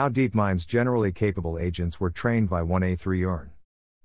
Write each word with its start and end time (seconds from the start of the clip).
How 0.00 0.08
DeepMind's 0.08 0.64
generally 0.64 1.12
capable 1.12 1.58
agents 1.58 2.00
were 2.00 2.08
trained 2.08 2.48
by 2.48 2.62
1a3orn. 2.62 3.50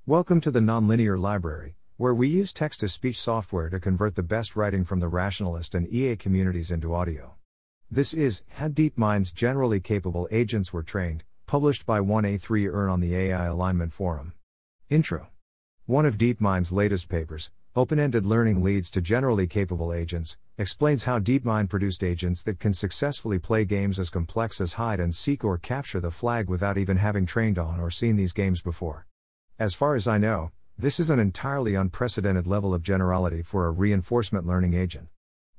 Welcome 0.06 0.42
to 0.42 0.52
the 0.52 0.60
Nonlinear 0.60 1.18
Library, 1.18 1.76
where 1.96 2.14
we 2.14 2.28
use 2.28 2.52
text 2.52 2.82
to 2.82 2.90
speech 2.90 3.18
software 3.18 3.70
to 3.70 3.80
convert 3.80 4.16
the 4.16 4.22
best 4.22 4.58
writing 4.58 4.84
from 4.84 5.00
the 5.00 5.08
rationalist 5.08 5.74
and 5.74 5.88
EA 5.88 6.18
communities 6.18 6.70
into 6.70 6.94
audio. 6.94 7.36
This 7.90 8.14
is 8.14 8.44
How 8.56 8.68
DeepMind's 8.68 9.32
generally 9.32 9.80
capable 9.80 10.28
agents 10.32 10.74
were 10.74 10.84
trained, 10.84 11.24
published 11.46 11.86
by 11.86 12.02
1a3orn 12.02 12.92
on 12.92 13.00
the 13.00 13.16
AI 13.16 13.46
Alignment 13.46 13.94
Forum. 13.94 14.34
Intro 14.90 15.30
One 15.86 16.06
of 16.06 16.18
DeepMind's 16.18 16.74
latest 16.74 17.08
papers, 17.08 17.52
Open 17.78 18.00
ended 18.00 18.26
learning 18.26 18.64
leads 18.64 18.90
to 18.92 19.02
generally 19.02 19.48
capable 19.48 19.92
agents, 19.92 20.38
explains 20.58 21.04
how 21.04 21.20
DeepMind 21.20 21.68
produced 21.68 22.06
agents 22.06 22.42
that 22.44 22.58
can 22.58 22.72
successfully 22.72 23.38
play 23.38 23.66
games 23.66 24.00
as 24.00 24.10
complex 24.10 24.62
as 24.62 24.76
hide 24.76 25.02
and 25.02 25.14
seek 25.14 25.44
or 25.44 25.58
capture 25.58 26.00
the 26.00 26.10
flag 26.10 26.50
without 26.50 26.78
even 26.78 26.96
having 26.96 27.26
trained 27.26 27.60
on 27.60 27.82
or 27.82 27.92
seen 27.92 28.16
these 28.16 28.32
games 28.32 28.62
before. 28.62 29.08
As 29.60 29.74
far 29.74 29.96
as 29.96 30.08
I 30.08 30.18
know, 30.18 30.52
this 30.78 31.02
is 31.02 31.10
an 31.10 31.20
entirely 31.20 31.76
unprecedented 31.76 32.48
level 32.48 32.74
of 32.74 32.82
generality 32.82 33.42
for 33.42 33.68
a 33.68 33.72
reinforcement 33.72 34.48
learning 34.48 34.74
agent. 34.74 35.10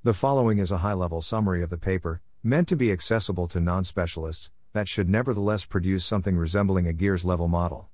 The 0.02 0.14
following 0.14 0.56
is 0.56 0.72
a 0.72 0.78
high 0.78 0.94
level 0.94 1.20
summary 1.20 1.62
of 1.62 1.68
the 1.68 1.76
paper, 1.76 2.22
meant 2.42 2.66
to 2.68 2.76
be 2.76 2.92
accessible 2.92 3.46
to 3.48 3.60
non 3.60 3.84
specialists, 3.84 4.50
that 4.72 4.88
should 4.88 5.10
nevertheless 5.10 5.66
produce 5.66 6.06
something 6.06 6.38
resembling 6.38 6.86
a 6.86 6.94
Gears 6.94 7.26
level 7.26 7.46
model. 7.46 7.90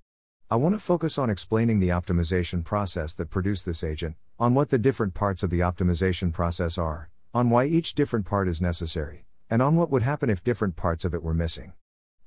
I 0.53 0.57
want 0.57 0.75
to 0.75 0.79
focus 0.79 1.17
on 1.17 1.31
explaining 1.31 1.79
the 1.79 1.89
optimization 1.89 2.63
process 2.63 3.15
that 3.15 3.31
produced 3.31 3.65
this 3.65 3.83
agent, 3.83 4.17
on 4.39 4.53
what 4.53 4.69
the 4.69 4.77
different 4.77 5.15
parts 5.15 5.43
of 5.43 5.49
the 5.49 5.61
optimization 5.61 6.31
process 6.31 6.77
are, 6.77 7.09
on 7.33 7.49
why 7.49 7.65
each 7.65 7.95
different 7.95 8.27
part 8.27 8.49
is 8.49 8.61
necessary, 8.61 9.25
and 9.49 9.63
on 9.63 9.77
what 9.77 9.89
would 9.89 10.03
happen 10.03 10.29
if 10.29 10.45
different 10.45 10.77
parts 10.77 11.07
of 11.07 11.15
it 11.15 11.23
were 11.23 11.33
missing. 11.33 11.73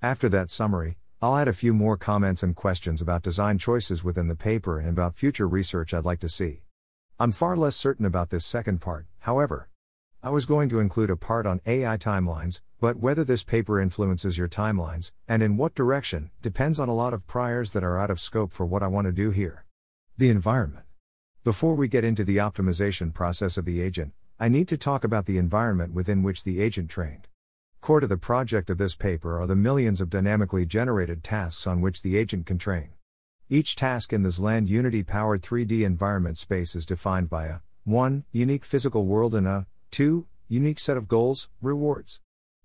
After 0.02 0.28
that 0.30 0.50
summary, 0.50 0.98
I'll 1.22 1.38
add 1.38 1.48
a 1.48 1.54
few 1.54 1.72
more 1.72 1.98
comments 1.98 2.42
and 2.42 2.56
questions 2.56 3.00
about 3.00 3.22
design 3.22 3.60
choices 3.60 4.04
within 4.04 4.28
the 4.28 4.36
paper 4.36 4.80
and 4.80 4.90
about 4.90 5.16
future 5.16 5.48
research 5.48 5.94
I'd 5.94 6.04
like 6.04 6.22
to 6.22 6.28
see. 6.28 6.64
I'm 7.20 7.32
far 7.32 7.56
less 7.56 7.76
certain 7.76 8.08
about 8.08 8.32
this 8.32 8.44
second 8.44 8.82
part, 8.82 9.06
however. 9.20 9.70
I 10.26 10.30
was 10.30 10.48
going 10.48 10.70
to 10.70 10.80
include 10.80 11.12
a 11.12 11.16
part 11.16 11.46
on 11.46 11.62
AI 11.68 11.98
timelines, 11.98 12.62
but 12.82 12.98
whether 12.98 13.24
this 13.24 13.44
paper 13.44 13.80
influences 13.80 14.40
your 14.40 14.48
timelines, 14.48 15.12
and 15.28 15.44
in 15.44 15.56
what 15.56 15.76
direction, 15.76 16.32
depends 16.42 16.80
on 16.80 16.90
a 16.90 16.96
lot 16.96 17.14
of 17.14 17.28
priors 17.28 17.74
that 17.74 17.84
are 17.84 18.00
out 18.00 18.10
of 18.10 18.20
scope 18.20 18.52
for 18.52 18.66
what 18.66 18.82
I 18.82 18.88
want 18.88 19.06
to 19.06 19.12
do 19.12 19.30
here. 19.30 19.66
The 20.18 20.32
environment. 20.32 20.86
Before 21.44 21.76
we 21.76 21.88
get 21.88 22.04
into 22.04 22.24
the 22.24 22.38
optimization 22.38 23.14
process 23.14 23.56
of 23.56 23.66
the 23.66 23.80
agent, 23.80 24.14
I 24.40 24.50
need 24.50 24.68
to 24.70 24.78
talk 24.78 25.04
about 25.04 25.28
the 25.28 25.38
environment 25.38 25.94
within 25.94 26.24
which 26.24 26.44
the 26.44 26.60
agent 26.60 26.90
trained. 26.90 27.28
Core 27.80 28.00
to 28.00 28.08
the 28.08 28.18
project 28.18 28.72
of 28.72 28.80
this 28.80 28.96
paper 28.96 29.40
are 29.40 29.46
the 29.46 29.56
millions 29.56 30.02
of 30.02 30.10
dynamically 30.10 30.66
generated 30.66 31.24
tasks 31.24 31.68
on 31.68 31.82
which 31.82 32.02
the 32.02 32.18
agent 32.18 32.48
can 32.48 32.58
train. 32.58 32.90
Each 33.48 33.76
task 33.76 34.12
in 34.12 34.24
this 34.24 34.40
Land 34.40 34.72
Unity 34.72 35.04
powered 35.04 35.44
3D 35.44 35.84
environment 35.86 36.40
space 36.40 36.76
is 36.76 36.88
defined 36.88 37.30
by 37.30 37.46
a 37.46 37.60
1. 37.84 38.24
unique 38.32 38.66
physical 38.66 39.06
world 39.06 39.36
and 39.36 39.48
a 39.48 39.68
2. 39.96 40.28
Unique 40.50 40.78
set 40.78 40.98
of 40.98 41.08
goals, 41.08 41.48
rewards. 41.62 42.20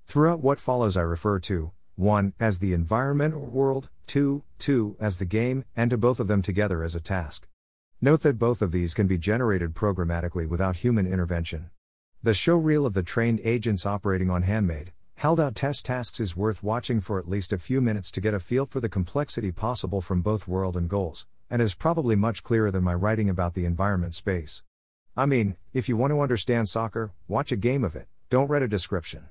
Throughout 0.05 0.43
what 0.43 0.59
follows, 0.59 0.97
I 0.97 1.03
refer 1.03 1.39
to 1.39 1.71
1. 1.95 2.33
as 2.41 2.59
the 2.59 2.73
environment 2.73 3.35
or 3.35 3.47
world, 3.47 3.89
2. 4.09 4.43
2. 4.59 4.97
as 4.99 5.19
the 5.19 5.25
game, 5.25 5.65
and 5.77 5.91
to 5.91 5.97
both 5.97 6.19
of 6.19 6.27
them 6.27 6.43
together 6.43 6.83
as 6.83 6.97
a 6.97 7.01
task. 7.01 7.47
Note 8.01 8.23
that 8.23 8.37
both 8.37 8.61
of 8.61 8.73
these 8.73 8.95
can 8.95 9.07
be 9.07 9.17
generated 9.17 9.75
programmatically 9.75 10.49
without 10.49 10.79
human 10.79 11.07
intervention. 11.07 11.71
The 12.21 12.35
show 12.35 12.57
reel 12.57 12.85
of 12.85 12.95
the 12.95 13.05
trained 13.05 13.41
agents 13.45 13.87
operating 13.87 14.29
on 14.29 14.43
handmade, 14.43 14.91
held 15.15 15.39
out 15.39 15.55
test 15.55 15.85
tasks 15.85 16.19
is 16.19 16.37
worth 16.37 16.65
watching 16.65 17.01
for 17.01 17.21
at 17.21 17.29
least 17.29 17.53
a 17.53 17.59
few 17.59 17.81
minutes 17.81 18.11
to 18.11 18.21
get 18.21 18.35
a 18.35 18.41
feel 18.41 18.67
for 18.67 18.81
the 18.81 18.89
complexity 18.89 19.53
possible 19.53 20.01
from 20.01 20.21
both 20.21 20.49
world 20.49 20.77
and 20.77 20.89
goals, 20.89 21.29
and 21.49 21.63
is 21.63 21.77
probably 21.77 22.17
much 22.17 22.43
clearer 22.43 22.73
than 22.73 22.83
my 22.83 22.95
writing 22.95 23.31
about 23.31 23.55
the 23.55 23.67
environment 23.67 24.17
space. 24.17 24.65
I 25.17 25.27
mean, 25.27 25.57
if 25.73 25.89
you 25.89 25.97
want 25.97 26.13
to 26.13 26.21
understand 26.21 26.69
soccer, 26.69 27.13
watch 27.27 27.51
a 27.51 27.57
game 27.57 27.83
of 27.83 27.97
it, 27.97 28.07
don't 28.29 28.49
read 28.49 28.63
a 28.63 28.69
description. 28.69 29.27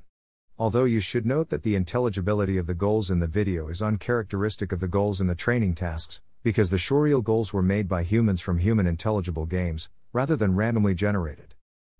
Although 0.57 0.83
you 0.83 0.99
should 0.99 1.25
note 1.25 1.49
that 1.49 1.63
the 1.63 1.75
intelligibility 1.75 2.57
of 2.57 2.67
the 2.67 2.73
goals 2.73 3.09
in 3.09 3.19
the 3.19 3.27
video 3.27 3.69
is 3.69 3.81
uncharacteristic 3.81 4.73
of 4.73 4.81
the 4.81 4.89
goals 4.89 5.21
in 5.21 5.27
the 5.27 5.35
training 5.35 5.75
tasks, 5.75 6.21
because 6.43 6.69
the 6.69 6.77
showreel 6.77 7.23
goals 7.23 7.53
were 7.53 7.61
made 7.61 7.87
by 7.87 8.03
humans 8.03 8.41
from 8.41 8.57
human 8.57 8.87
intelligible 8.87 9.45
games, 9.45 9.89
rather 10.11 10.35
than 10.35 10.55
randomly 10.55 10.93
generated. 10.93 11.55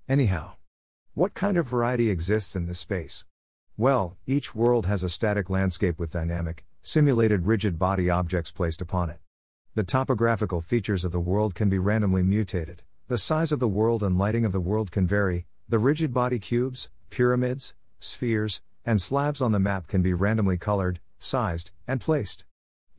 Anyhow, 0.10 0.56
what 1.14 1.34
kind 1.34 1.58
of 1.58 1.68
variety 1.68 2.10
exists 2.10 2.56
in 2.58 2.66
this 2.66 2.80
space? 2.80 3.24
Well, 3.78 4.18
each 4.28 4.54
world 4.54 4.88
has 4.88 5.04
a 5.04 5.10
static 5.10 5.50
landscape 5.50 5.98
with 5.98 6.12
dynamic, 6.12 6.66
simulated 6.82 7.46
rigid 7.46 7.80
body 7.80 8.10
objects 8.10 8.52
placed 8.52 8.82
upon 8.82 9.10
it. 9.10 9.20
The 9.76 9.84
topographical 9.86 10.60
features 10.60 11.06
of 11.06 11.14
the 11.14 11.20
world 11.20 11.56
can 11.56 11.70
be 11.70 11.80
randomly 11.80 12.24
mutated. 12.24 12.84
The 13.10 13.18
size 13.18 13.52
of 13.52 13.60
the 13.60 13.68
world 13.68 14.04
and 14.04 14.20
lighting 14.20 14.46
of 14.46 14.52
the 14.52 14.60
world 14.60 14.92
can 14.92 15.08
vary. 15.08 15.48
The 15.68 15.80
rigid 15.80 16.14
body 16.14 16.38
cubes, 16.38 16.92
pyramids, 17.10 17.74
spheres, 18.00 18.62
and 18.86 19.02
slabs 19.02 19.42
on 19.42 19.52
the 19.52 19.60
map 19.60 19.88
can 19.88 20.04
be 20.04 20.14
randomly 20.14 20.60
colored, 20.60 21.00
sized, 21.18 21.72
and 21.88 22.00
placed. 22.00 22.46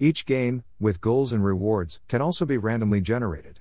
Each 0.01 0.27
game, 0.27 0.65
with 0.81 1.01
goals 1.01 1.33
and 1.33 1.45
rewards, 1.45 2.01
can 2.09 2.21
also 2.21 2.45
be 2.45 2.59
randomly 2.59 3.01
generated. 3.01 3.61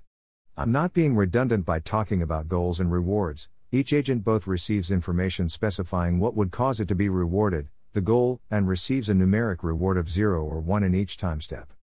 I'm 0.58 0.72
not 0.72 0.92
being 0.92 1.16
redundant 1.16 1.68
by 1.68 1.82
talking 1.82 2.20
about 2.20 2.48
goals 2.48 2.80
and 2.80 2.92
rewards, 2.92 3.48
each 3.72 3.94
agent 3.94 4.24
both 4.24 4.48
receives 4.48 4.90
information 4.90 5.50
specifying 5.50 6.20
what 6.20 6.36
would 6.36 6.50
cause 6.50 6.80
it 6.80 6.88
to 6.88 6.96
be 6.96 7.10
rewarded, 7.10 7.68
the 7.94 8.02
goal, 8.02 8.42
and 8.50 8.68
receives 8.68 9.08
a 9.08 9.14
numeric 9.14 9.62
reward 9.62 9.98
of 9.98 10.10
0 10.10 10.44
or 10.44 10.60
1 10.60 10.82
in 10.82 10.96
each 10.96 11.16
time 11.16 11.42
step. 11.42 11.74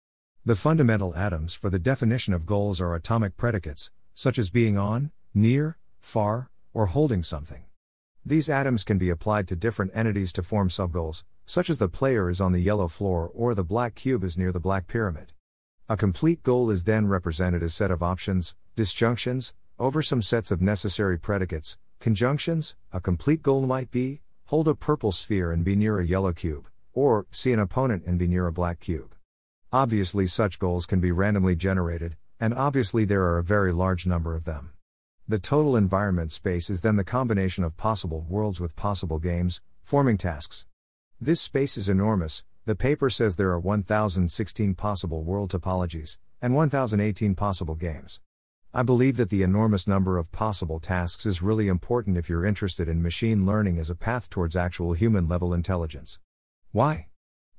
The 0.44 0.56
fundamental 0.56 1.14
atoms 1.14 1.54
for 1.54 1.70
the 1.70 1.78
definition 1.78 2.34
of 2.34 2.46
goals 2.46 2.80
are 2.80 2.96
atomic 2.96 3.36
predicates, 3.36 3.92
such 4.16 4.38
as 4.38 4.48
being 4.50 4.78
on, 4.78 5.12
near, 5.34 5.76
far, 6.00 6.48
or 6.72 6.86
holding 6.86 7.22
something. 7.22 7.64
These 8.24 8.48
atoms 8.48 8.82
can 8.82 8.96
be 8.96 9.10
applied 9.10 9.46
to 9.48 9.56
different 9.56 9.92
entities 9.94 10.32
to 10.32 10.42
form 10.42 10.70
subgoals, 10.70 11.22
such 11.44 11.68
as 11.68 11.76
the 11.76 11.88
player 11.88 12.30
is 12.30 12.40
on 12.40 12.52
the 12.52 12.60
yellow 12.60 12.88
floor 12.88 13.30
or 13.34 13.54
the 13.54 13.62
black 13.62 13.94
cube 13.94 14.24
is 14.24 14.38
near 14.38 14.52
the 14.52 14.58
black 14.58 14.88
pyramid. 14.88 15.32
A 15.86 15.98
complete 15.98 16.42
goal 16.42 16.70
is 16.70 16.84
then 16.84 17.06
represented 17.06 17.62
as 17.62 17.74
set 17.74 17.90
of 17.90 18.02
options, 18.02 18.56
disjunctions, 18.74 19.52
over 19.78 20.00
some 20.00 20.22
sets 20.22 20.50
of 20.50 20.62
necessary 20.62 21.18
predicates, 21.18 21.76
conjunctions, 22.00 22.74
a 22.92 23.00
complete 23.00 23.42
goal 23.42 23.66
might 23.66 23.90
be, 23.90 24.22
hold 24.46 24.66
a 24.66 24.74
purple 24.74 25.12
sphere 25.12 25.52
and 25.52 25.62
be 25.62 25.76
near 25.76 26.00
a 26.00 26.06
yellow 26.06 26.32
cube, 26.32 26.68
or 26.94 27.26
see 27.30 27.52
an 27.52 27.60
opponent 27.60 28.04
and 28.06 28.18
be 28.18 28.26
near 28.26 28.46
a 28.46 28.52
black 28.52 28.80
cube. 28.80 29.14
Obviously, 29.72 30.26
such 30.26 30.58
goals 30.58 30.86
can 30.86 31.00
be 31.00 31.12
randomly 31.12 31.54
generated, 31.54 32.16
and 32.40 32.54
obviously 32.54 33.04
there 33.04 33.22
are 33.24 33.38
a 33.38 33.44
very 33.44 33.72
large 33.72 34.06
number 34.06 34.34
of 34.34 34.44
them. 34.44 34.72
The 35.28 35.38
total 35.38 35.76
environment 35.76 36.32
space 36.32 36.70
is 36.70 36.82
then 36.82 36.96
the 36.96 37.04
combination 37.04 37.64
of 37.64 37.76
possible 37.76 38.24
worlds 38.28 38.60
with 38.60 38.76
possible 38.76 39.18
games, 39.18 39.60
forming 39.82 40.18
tasks. 40.18 40.66
This 41.20 41.40
space 41.40 41.76
is 41.76 41.88
enormous, 41.88 42.44
the 42.64 42.76
paper 42.76 43.10
says 43.10 43.36
there 43.36 43.50
are 43.50 43.58
1016 43.58 44.74
possible 44.74 45.22
world 45.22 45.50
topologies, 45.50 46.18
and 46.42 46.54
1018 46.54 47.34
possible 47.34 47.74
games. 47.74 48.20
I 48.74 48.82
believe 48.82 49.16
that 49.16 49.30
the 49.30 49.42
enormous 49.42 49.86
number 49.86 50.18
of 50.18 50.30
possible 50.32 50.78
tasks 50.78 51.24
is 51.24 51.40
really 51.40 51.68
important 51.68 52.18
if 52.18 52.28
you're 52.28 52.44
interested 52.44 52.88
in 52.88 53.02
machine 53.02 53.46
learning 53.46 53.78
as 53.78 53.88
a 53.88 53.94
path 53.94 54.28
towards 54.28 54.54
actual 54.54 54.92
human 54.92 55.28
level 55.28 55.54
intelligence. 55.54 56.20
Why? 56.72 57.08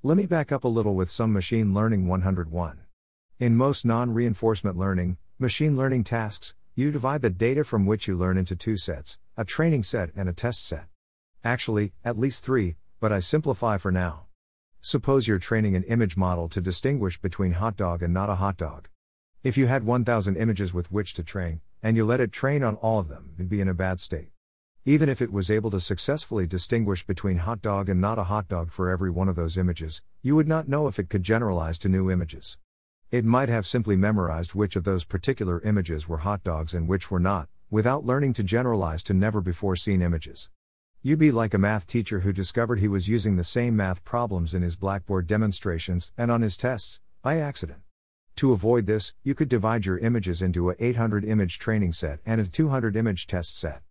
Let 0.03 0.15
me 0.15 0.27
back 0.27 0.51
up 0.51 0.63
a 0.63 0.67
little 0.67 0.93
with 0.93 1.09
some 1.09 1.33
Machine 1.33 1.73
Learning 1.73 2.07
101. 2.07 2.86
In 3.39 3.55
most 3.55 3.85
non 3.85 4.15
reinforcement 4.15 4.77
learning, 4.77 5.17
machine 5.37 5.77
learning 5.77 6.05
tasks, 6.05 6.55
you 6.73 6.89
divide 6.89 7.21
the 7.21 7.29
data 7.29 7.63
from 7.63 7.85
which 7.85 8.07
you 8.07 8.17
learn 8.17 8.35
into 8.35 8.55
two 8.55 8.77
sets 8.77 9.19
a 9.37 9.45
training 9.45 9.83
set 9.83 10.09
and 10.15 10.27
a 10.27 10.33
test 10.33 10.65
set. 10.65 10.87
Actually, 11.43 11.93
at 12.03 12.17
least 12.17 12.43
three, 12.43 12.77
but 12.99 13.11
I 13.11 13.19
simplify 13.19 13.77
for 13.77 13.91
now. 13.91 14.25
Suppose 14.81 15.27
you're 15.27 15.37
training 15.37 15.75
an 15.75 15.83
image 15.83 16.17
model 16.17 16.49
to 16.49 16.59
distinguish 16.59 17.21
between 17.21 17.51
hot 17.51 17.77
dog 17.77 18.01
and 18.01 18.11
not 18.11 18.31
a 18.31 18.41
hot 18.41 18.57
dog. 18.57 18.89
If 19.43 19.55
you 19.55 19.67
had 19.67 19.83
1000 19.83 20.35
images 20.35 20.73
with 20.73 20.91
which 20.91 21.13
to 21.13 21.23
train, 21.23 21.61
and 21.83 21.95
you 21.95 22.05
let 22.05 22.19
it 22.19 22.31
train 22.31 22.63
on 22.63 22.77
all 22.77 22.97
of 22.97 23.07
them, 23.07 23.33
it'd 23.35 23.49
be 23.49 23.61
in 23.61 23.69
a 23.69 23.75
bad 23.75 23.99
state. 23.99 24.29
Even 24.83 25.09
if 25.09 25.21
it 25.21 25.31
was 25.31 25.51
able 25.51 25.69
to 25.69 25.79
successfully 25.79 26.47
distinguish 26.47 27.05
between 27.05 27.37
hot 27.37 27.61
dog 27.61 27.87
and 27.87 28.01
not 28.01 28.17
a 28.17 28.23
hot 28.23 28.47
dog 28.47 28.71
for 28.71 28.89
every 28.89 29.11
one 29.11 29.29
of 29.29 29.35
those 29.35 29.59
images, 29.59 30.01
you 30.23 30.35
would 30.35 30.47
not 30.47 30.67
know 30.67 30.87
if 30.87 30.97
it 30.97 31.07
could 31.07 31.21
generalize 31.21 31.77
to 31.77 31.87
new 31.87 32.09
images. 32.09 32.57
It 33.09 33.23
might 33.23 33.47
have 33.47 33.65
simply 33.65 33.95
memorized 33.95 34.53
which 34.53 34.75
of 34.75 34.83
those 34.83 35.05
particular 35.05 35.61
images 35.61 36.09
were 36.09 36.17
hot 36.17 36.43
dogs 36.43 36.73
and 36.73 36.89
which 36.89 37.09
were 37.09 37.21
not, 37.21 37.47
without 37.69 38.05
learning 38.05 38.33
to 38.33 38.43
generalize 38.43 39.01
to 39.03 39.13
never 39.13 39.39
before 39.39 39.77
seen 39.77 40.01
images. 40.01 40.49
You'd 41.01 41.17
be 41.17 41.31
like 41.31 41.53
a 41.53 41.57
math 41.57 41.87
teacher 41.87 42.19
who 42.19 42.33
discovered 42.33 42.79
he 42.79 42.89
was 42.89 43.07
using 43.07 43.37
the 43.37 43.45
same 43.45 43.77
math 43.77 44.03
problems 44.03 44.53
in 44.53 44.61
his 44.61 44.75
Blackboard 44.75 45.25
demonstrations 45.25 46.11
and 46.17 46.29
on 46.29 46.41
his 46.41 46.57
tests, 46.57 46.99
by 47.21 47.37
accident. 47.37 47.79
To 48.35 48.51
avoid 48.51 48.87
this, 48.87 49.13
you 49.23 49.33
could 49.33 49.47
divide 49.47 49.85
your 49.85 49.99
images 49.99 50.41
into 50.41 50.69
a 50.69 50.75
800 50.77 51.23
image 51.23 51.59
training 51.59 51.93
set 51.93 52.19
and 52.25 52.41
a 52.41 52.45
200 52.45 52.97
image 52.97 53.25
test 53.25 53.57
set. 53.57 53.83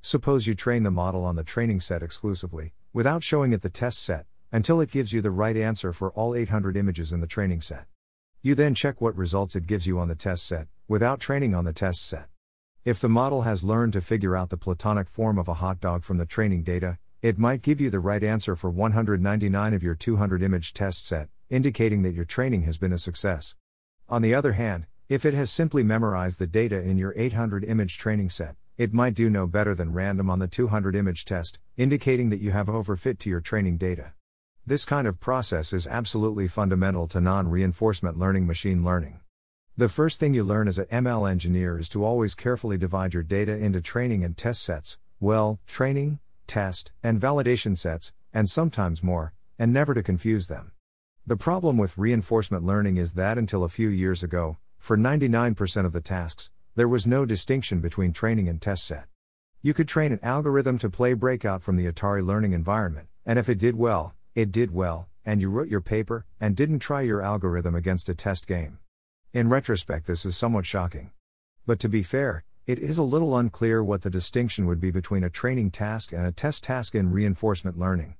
Suppose 0.00 0.46
you 0.46 0.54
train 0.54 0.84
the 0.84 0.92
model 0.92 1.24
on 1.24 1.34
the 1.34 1.42
training 1.42 1.80
set 1.80 2.04
exclusively, 2.04 2.72
without 2.92 3.24
showing 3.24 3.52
it 3.52 3.62
the 3.62 3.68
test 3.68 3.98
set, 3.98 4.26
until 4.52 4.80
it 4.80 4.92
gives 4.92 5.12
you 5.12 5.20
the 5.20 5.32
right 5.32 5.56
answer 5.56 5.92
for 5.92 6.12
all 6.12 6.36
800 6.36 6.76
images 6.76 7.10
in 7.10 7.20
the 7.20 7.26
training 7.26 7.62
set. 7.62 7.86
You 8.42 8.54
then 8.54 8.74
check 8.74 9.02
what 9.02 9.14
results 9.16 9.54
it 9.54 9.66
gives 9.66 9.86
you 9.86 9.98
on 9.98 10.08
the 10.08 10.14
test 10.14 10.46
set, 10.46 10.68
without 10.88 11.20
training 11.20 11.54
on 11.54 11.66
the 11.66 11.74
test 11.74 12.06
set. 12.06 12.28
If 12.86 12.98
the 12.98 13.08
model 13.10 13.42
has 13.42 13.62
learned 13.62 13.92
to 13.92 14.00
figure 14.00 14.34
out 14.34 14.48
the 14.48 14.56
platonic 14.56 15.10
form 15.10 15.38
of 15.38 15.46
a 15.46 15.60
hot 15.60 15.78
dog 15.78 16.04
from 16.04 16.16
the 16.16 16.24
training 16.24 16.62
data, 16.62 16.96
it 17.20 17.38
might 17.38 17.60
give 17.60 17.82
you 17.82 17.90
the 17.90 18.00
right 18.00 18.24
answer 18.24 18.56
for 18.56 18.70
199 18.70 19.74
of 19.74 19.82
your 19.82 19.94
200 19.94 20.42
image 20.42 20.72
test 20.72 21.06
set, 21.06 21.28
indicating 21.50 22.00
that 22.00 22.14
your 22.14 22.24
training 22.24 22.62
has 22.62 22.78
been 22.78 22.94
a 22.94 22.98
success. 22.98 23.56
On 24.08 24.22
the 24.22 24.34
other 24.34 24.52
hand, 24.52 24.86
if 25.10 25.26
it 25.26 25.34
has 25.34 25.50
simply 25.50 25.82
memorized 25.82 26.38
the 26.38 26.46
data 26.46 26.80
in 26.80 26.96
your 26.96 27.12
800 27.18 27.62
image 27.62 27.98
training 27.98 28.30
set, 28.30 28.56
it 28.78 28.94
might 28.94 29.12
do 29.12 29.28
no 29.28 29.46
better 29.46 29.74
than 29.74 29.92
random 29.92 30.30
on 30.30 30.38
the 30.38 30.48
200 30.48 30.96
image 30.96 31.26
test, 31.26 31.58
indicating 31.76 32.30
that 32.30 32.40
you 32.40 32.52
have 32.52 32.68
overfit 32.68 33.18
to 33.18 33.28
your 33.28 33.42
training 33.42 33.76
data. 33.76 34.14
This 34.70 34.84
kind 34.84 35.08
of 35.08 35.18
process 35.18 35.72
is 35.72 35.88
absolutely 35.88 36.46
fundamental 36.46 37.08
to 37.08 37.20
non 37.20 37.48
reinforcement 37.48 38.16
learning 38.16 38.46
machine 38.46 38.84
learning. 38.84 39.18
The 39.76 39.88
first 39.88 40.20
thing 40.20 40.32
you 40.32 40.44
learn 40.44 40.68
as 40.68 40.78
an 40.78 40.84
ML 40.92 41.28
engineer 41.28 41.76
is 41.76 41.88
to 41.88 42.04
always 42.04 42.36
carefully 42.36 42.78
divide 42.78 43.12
your 43.12 43.24
data 43.24 43.50
into 43.50 43.80
training 43.80 44.22
and 44.22 44.36
test 44.36 44.62
sets, 44.62 44.96
well, 45.18 45.58
training, 45.66 46.20
test, 46.46 46.92
and 47.02 47.20
validation 47.20 47.76
sets, 47.76 48.12
and 48.32 48.48
sometimes 48.48 49.02
more, 49.02 49.32
and 49.58 49.72
never 49.72 49.92
to 49.92 50.04
confuse 50.04 50.46
them. 50.46 50.70
The 51.26 51.36
problem 51.36 51.76
with 51.76 51.98
reinforcement 51.98 52.64
learning 52.64 52.96
is 52.96 53.14
that 53.14 53.38
until 53.38 53.64
a 53.64 53.68
few 53.68 53.88
years 53.88 54.22
ago, 54.22 54.58
for 54.78 54.96
99% 54.96 55.84
of 55.84 55.92
the 55.92 56.00
tasks, 56.00 56.48
there 56.76 56.86
was 56.86 57.08
no 57.08 57.26
distinction 57.26 57.80
between 57.80 58.12
training 58.12 58.48
and 58.48 58.62
test 58.62 58.86
set. 58.86 59.06
You 59.62 59.74
could 59.74 59.88
train 59.88 60.12
an 60.12 60.20
algorithm 60.22 60.78
to 60.78 60.88
play 60.88 61.14
breakout 61.14 61.60
from 61.60 61.74
the 61.74 61.90
Atari 61.90 62.24
learning 62.24 62.52
environment, 62.52 63.08
and 63.26 63.36
if 63.36 63.48
it 63.48 63.58
did 63.58 63.74
well, 63.74 64.14
it 64.40 64.50
did 64.50 64.70
well, 64.70 65.06
and 65.22 65.38
you 65.42 65.50
wrote 65.50 65.68
your 65.68 65.82
paper, 65.82 66.24
and 66.40 66.56
didn't 66.56 66.78
try 66.78 67.02
your 67.02 67.20
algorithm 67.20 67.74
against 67.74 68.08
a 68.08 68.14
test 68.14 68.46
game. 68.46 68.78
In 69.34 69.50
retrospect, 69.50 70.06
this 70.06 70.24
is 70.24 70.34
somewhat 70.34 70.64
shocking. 70.64 71.10
But 71.66 71.78
to 71.80 71.90
be 71.90 72.02
fair, 72.02 72.42
it 72.66 72.78
is 72.78 72.96
a 72.96 73.02
little 73.02 73.36
unclear 73.36 73.84
what 73.84 74.00
the 74.00 74.08
distinction 74.08 74.64
would 74.64 74.80
be 74.80 74.90
between 74.90 75.22
a 75.22 75.28
training 75.28 75.72
task 75.72 76.12
and 76.12 76.26
a 76.26 76.32
test 76.32 76.64
task 76.64 76.94
in 76.94 77.12
reinforcement 77.12 77.78
learning. 77.78 78.16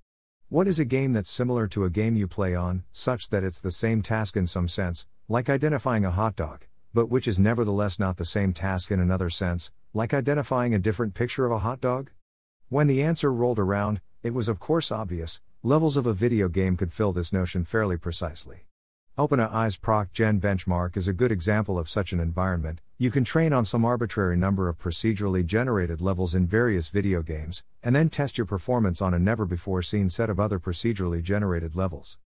What 0.51 0.69
is 0.69 0.79
a 0.79 0.85
game 0.85 1.15
that's 1.15 1.31
similar 1.31 1.67
to 1.69 1.85
a 1.85 1.91
game 1.91 2.17
you 2.17 2.29
play 2.29 2.55
on, 2.55 2.85
such 2.91 3.31
that 3.31 3.45
it's 3.45 3.61
the 3.61 3.71
same 3.71 4.03
task 4.03 4.37
in 4.37 4.47
some 4.47 4.69
sense, 4.69 5.07
like 5.27 5.49
identifying 5.49 6.05
a 6.05 6.11
hot 6.11 6.37
dog, 6.37 6.67
but 6.93 7.07
which 7.07 7.27
is 7.27 7.39
nevertheless 7.39 7.99
not 7.99 8.19
the 8.19 8.27
same 8.27 8.53
task 8.53 8.91
in 8.91 9.01
another 9.01 9.31
sense, 9.31 9.73
like 9.95 10.13
identifying 10.13 10.75
a 10.75 10.79
different 10.79 11.15
picture 11.15 11.47
of 11.47 11.53
a 11.53 11.61
hot 11.61 11.81
dog? 11.81 12.11
When 12.69 12.89
the 12.89 13.03
answer 13.03 13.33
rolled 13.33 13.59
around, 13.59 14.03
it 14.23 14.35
was 14.35 14.49
of 14.49 14.61
course 14.61 14.93
obvious, 14.93 15.41
levels 15.63 15.99
of 15.99 16.07
a 16.07 16.15
video 16.15 16.49
game 16.49 16.75
could 16.75 16.91
fill 16.91 17.13
this 17.13 17.35
notion 17.35 17.65
fairly 17.65 17.99
precisely. 17.99 18.65
OpenAI's 19.19 19.77
ProcGen 19.77 20.41
benchmark 20.41 20.97
is 20.97 21.07
a 21.07 21.13
good 21.13 21.31
example 21.31 21.79
of 21.79 21.87
such 21.87 22.15
an 22.15 22.21
environment. 22.21 22.81
You 22.97 23.11
can 23.11 23.25
train 23.25 23.53
on 23.53 23.67
some 23.67 23.85
arbitrary 23.85 24.39
number 24.39 24.71
of 24.71 24.79
procedurally 24.79 25.45
generated 25.45 26.01
levels 26.01 26.35
in 26.35 26.47
various 26.47 26.89
video 26.89 27.21
games, 27.21 27.63
and 27.83 27.95
then 27.95 28.09
test 28.09 28.39
your 28.39 28.47
performance 28.47 29.03
on 29.03 29.13
a 29.13 29.19
never 29.19 29.45
before 29.45 29.83
seen 29.83 30.09
set 30.09 30.31
of 30.31 30.41
other 30.41 30.59
procedurally 30.59 31.23
generated 31.23 31.77
levels. 31.77 32.19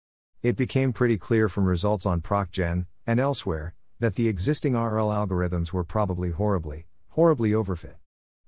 It 0.43 0.55
became 0.55 0.93
pretty 0.93 1.17
clear 1.17 1.49
from 1.49 1.65
results 1.65 2.05
on 2.05 2.21
ProcGen, 2.21 2.85
and 3.07 3.19
elsewhere, 3.19 3.73
that 3.99 4.13
the 4.13 4.27
existing 4.27 4.73
RL 4.73 5.09
algorithms 5.09 5.73
were 5.73 5.83
probably 5.83 6.29
horribly, 6.29 6.85
horribly 7.09 7.49
overfit. 7.49 7.95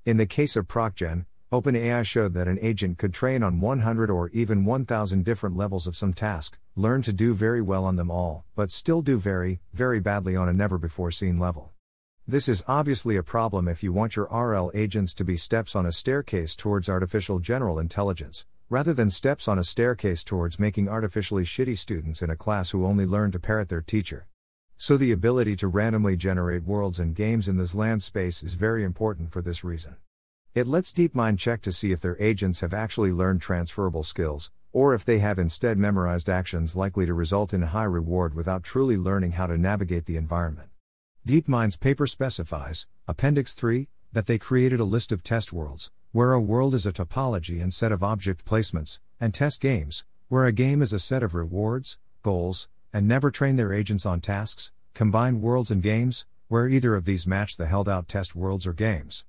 In 0.05 0.17
the 0.17 0.27
case 0.27 0.55
of 0.55 0.67
ProcGen, 0.67 1.25
OpenAI 1.61 2.05
showed 2.05 2.33
that 2.33 2.49
an 2.49 2.59
agent 2.61 2.97
could 2.97 3.13
train 3.13 3.41
on 3.41 3.61
100 3.61 4.09
or 4.09 4.29
even 4.29 4.65
1000 4.65 5.23
different 5.23 5.55
levels 5.55 5.87
of 5.87 5.95
some 5.95 6.11
task, 6.11 6.57
learn 6.75 7.01
to 7.03 7.13
do 7.13 7.33
very 7.33 7.61
well 7.61 7.85
on 7.85 7.95
them 7.95 8.11
all, 8.11 8.43
but 8.55 8.71
still 8.71 9.01
do 9.01 9.17
very, 9.17 9.61
very 9.73 10.01
badly 10.01 10.35
on 10.35 10.49
a 10.49 10.53
never 10.53 10.77
before 10.77 11.11
seen 11.11 11.39
level. 11.39 11.71
This 12.27 12.49
is 12.49 12.63
obviously 12.67 13.15
a 13.15 13.23
problem 13.23 13.69
if 13.69 13.83
you 13.83 13.93
want 13.93 14.17
your 14.17 14.25
RL 14.25 14.69
agents 14.73 15.13
to 15.13 15.23
be 15.23 15.37
steps 15.37 15.77
on 15.77 15.85
a 15.85 15.93
staircase 15.93 16.57
towards 16.57 16.89
artificial 16.89 17.39
general 17.39 17.79
intelligence, 17.79 18.45
rather 18.69 18.93
than 18.93 19.09
steps 19.09 19.47
on 19.47 19.57
a 19.57 19.63
staircase 19.63 20.25
towards 20.25 20.59
making 20.59 20.89
artificially 20.89 21.45
shitty 21.45 21.77
students 21.77 22.21
in 22.21 22.29
a 22.29 22.35
class 22.35 22.71
who 22.71 22.85
only 22.85 23.05
learn 23.05 23.31
to 23.31 23.39
parrot 23.39 23.69
their 23.69 23.81
teacher. 23.81 24.27
So, 24.75 24.97
the 24.97 25.13
ability 25.13 25.55
to 25.57 25.69
randomly 25.69 26.17
generate 26.17 26.63
worlds 26.63 26.99
and 26.99 27.15
games 27.15 27.47
in 27.47 27.55
this 27.55 27.73
land 27.73 28.03
space 28.03 28.43
is 28.43 28.55
very 28.55 28.83
important 28.83 29.31
for 29.31 29.41
this 29.41 29.63
reason. 29.63 29.95
It 30.55 30.67
lets 30.67 30.93
DeepMind 30.93 31.37
check 31.37 31.61
to 31.63 31.73
see 31.73 31.91
if 31.91 31.99
their 31.99 32.15
agents 32.17 32.61
have 32.61 32.73
actually 32.73 33.11
learned 33.11 33.41
transferable 33.41 34.03
skills, 34.03 34.51
or 34.71 34.93
if 34.93 35.03
they 35.03 35.19
have 35.19 35.37
instead 35.37 35.77
memorized 35.77 36.29
actions 36.29 36.77
likely 36.77 37.05
to 37.05 37.13
result 37.13 37.53
in 37.53 37.61
high 37.61 37.83
reward 37.83 38.33
without 38.33 38.63
truly 38.63 38.95
learning 38.95 39.33
how 39.33 39.47
to 39.47 39.57
navigate 39.57 40.05
the 40.05 40.15
environment. 40.15 40.69
DeepMind's 41.27 41.75
paper 41.75 42.07
specifies, 42.07 42.87
Appendix 43.05 43.53
3, 43.53 43.89
that 44.13 44.27
they 44.27 44.37
created 44.37 44.79
a 44.79 44.85
list 44.85 45.11
of 45.11 45.23
test 45.23 45.51
worlds, 45.51 45.91
where 46.13 46.31
a 46.31 46.39
world 46.39 46.73
is 46.73 46.85
a 46.85 46.93
topology 46.93 47.61
and 47.61 47.73
set 47.73 47.91
of 47.91 48.01
object 48.01 48.45
placements, 48.45 49.01
and 49.19 49.33
test 49.33 49.59
games, 49.59 50.05
where 50.29 50.45
a 50.45 50.53
game 50.53 50.81
is 50.81 50.93
a 50.93 50.99
set 50.99 51.21
of 51.21 51.33
rewards, 51.33 51.99
goals, 52.23 52.69
and 52.93 53.05
never 53.05 53.29
train 53.29 53.57
their 53.57 53.73
agents 53.73 54.05
on 54.05 54.21
tasks, 54.21 54.71
combined 54.93 55.41
worlds 55.41 55.69
and 55.69 55.83
games, 55.83 56.25
where 56.47 56.69
either 56.69 56.95
of 56.95 57.03
these 57.03 57.27
match 57.27 57.57
the 57.57 57.65
held 57.65 57.89
out 57.89 58.07
test 58.07 58.37
worlds 58.37 58.65
or 58.65 58.71
games. 58.71 59.25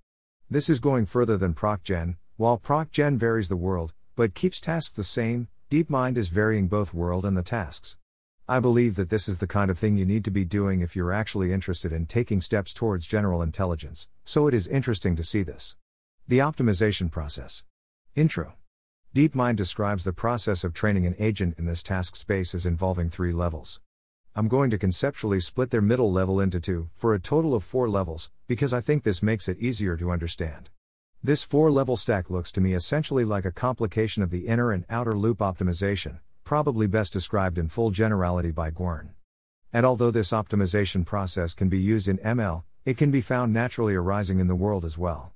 This 0.48 0.70
is 0.70 0.78
going 0.78 1.06
further 1.06 1.36
than 1.36 1.54
ProcGen, 1.54 2.14
while 2.36 2.56
ProcGen 2.56 3.16
varies 3.16 3.48
the 3.48 3.56
world, 3.56 3.92
but 4.14 4.34
keeps 4.34 4.60
tasks 4.60 4.94
the 4.94 5.02
same, 5.02 5.48
DeepMind 5.72 6.16
is 6.16 6.28
varying 6.28 6.68
both 6.68 6.94
world 6.94 7.24
and 7.24 7.36
the 7.36 7.42
tasks. 7.42 7.96
I 8.48 8.60
believe 8.60 8.94
that 8.94 9.10
this 9.10 9.26
is 9.26 9.40
the 9.40 9.48
kind 9.48 9.72
of 9.72 9.78
thing 9.78 9.96
you 9.96 10.06
need 10.06 10.24
to 10.24 10.30
be 10.30 10.44
doing 10.44 10.82
if 10.82 10.94
you're 10.94 11.12
actually 11.12 11.52
interested 11.52 11.92
in 11.92 12.06
taking 12.06 12.40
steps 12.40 12.72
towards 12.72 13.08
general 13.08 13.42
intelligence, 13.42 14.06
so 14.24 14.46
it 14.46 14.54
is 14.54 14.68
interesting 14.68 15.16
to 15.16 15.24
see 15.24 15.42
this. 15.42 15.74
The 16.28 16.38
optimization 16.38 17.10
process. 17.10 17.64
Intro. 18.14 18.54
DeepMind 19.16 19.56
describes 19.56 20.04
the 20.04 20.12
process 20.12 20.62
of 20.62 20.72
training 20.72 21.06
an 21.06 21.16
agent 21.18 21.58
in 21.58 21.66
this 21.66 21.82
task 21.82 22.14
space 22.14 22.54
as 22.54 22.66
involving 22.66 23.10
three 23.10 23.32
levels. 23.32 23.80
I'm 24.38 24.48
going 24.48 24.68
to 24.68 24.76
conceptually 24.76 25.40
split 25.40 25.70
their 25.70 25.80
middle 25.80 26.12
level 26.12 26.40
into 26.40 26.60
two, 26.60 26.90
for 26.94 27.14
a 27.14 27.18
total 27.18 27.54
of 27.54 27.64
four 27.64 27.88
levels, 27.88 28.30
because 28.46 28.74
I 28.74 28.82
think 28.82 29.02
this 29.02 29.22
makes 29.22 29.48
it 29.48 29.58
easier 29.60 29.96
to 29.96 30.10
understand. 30.10 30.68
This 31.24 31.42
four 31.42 31.70
level 31.70 31.96
stack 31.96 32.28
looks 32.28 32.52
to 32.52 32.60
me 32.60 32.74
essentially 32.74 33.24
like 33.24 33.46
a 33.46 33.50
complication 33.50 34.22
of 34.22 34.28
the 34.28 34.46
inner 34.46 34.72
and 34.72 34.84
outer 34.90 35.16
loop 35.16 35.38
optimization, 35.38 36.18
probably 36.44 36.86
best 36.86 37.14
described 37.14 37.56
in 37.56 37.68
full 37.68 37.90
generality 37.90 38.50
by 38.50 38.70
Gwern. 38.70 39.14
And 39.72 39.86
although 39.86 40.10
this 40.10 40.32
optimization 40.32 41.06
process 41.06 41.54
can 41.54 41.70
be 41.70 41.78
used 41.78 42.06
in 42.06 42.18
ML, 42.18 42.64
it 42.84 42.98
can 42.98 43.10
be 43.10 43.22
found 43.22 43.54
naturally 43.54 43.94
arising 43.94 44.38
in 44.38 44.48
the 44.48 44.54
world 44.54 44.84
as 44.84 44.98
well. 44.98 45.32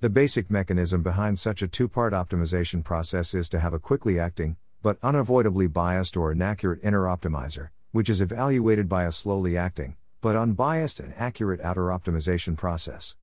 The 0.00 0.10
basic 0.10 0.50
mechanism 0.50 1.02
behind 1.02 1.38
such 1.38 1.62
a 1.62 1.68
two 1.68 1.88
part 1.88 2.12
optimization 2.12 2.84
process 2.84 3.32
is 3.32 3.48
to 3.48 3.60
have 3.60 3.72
a 3.72 3.78
quickly 3.78 4.20
acting, 4.20 4.58
but 4.82 4.98
unavoidably 5.02 5.68
biased 5.68 6.18
or 6.18 6.32
inaccurate 6.32 6.80
inner 6.82 7.04
optimizer, 7.04 7.70
which 7.92 8.10
is 8.10 8.20
evaluated 8.20 8.88
by 8.88 9.04
a 9.04 9.12
slowly 9.12 9.56
acting, 9.56 9.94
but 10.20 10.36
unbiased 10.36 10.98
and 10.98 11.14
accurate 11.16 11.60
outer 11.60 11.84
optimization 11.84 12.56
process. 12.56 13.16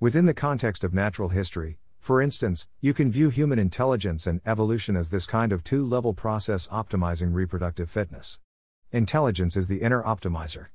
Within 0.00 0.26
the 0.26 0.34
context 0.34 0.82
of 0.82 0.92
natural 0.92 1.28
history, 1.28 1.78
for 2.00 2.20
instance, 2.20 2.68
you 2.80 2.92
can 2.92 3.10
view 3.10 3.30
human 3.30 3.58
intelligence 3.58 4.26
and 4.26 4.40
evolution 4.44 4.96
as 4.96 5.08
this 5.08 5.24
kind 5.24 5.52
of 5.52 5.64
two 5.64 5.86
level 5.86 6.12
process 6.12 6.66
optimizing 6.68 7.32
reproductive 7.32 7.90
fitness. 7.90 8.38
Intelligence 8.92 9.56
is 9.56 9.68
the 9.68 9.80
inner 9.80 10.02
optimizer. 10.02 10.66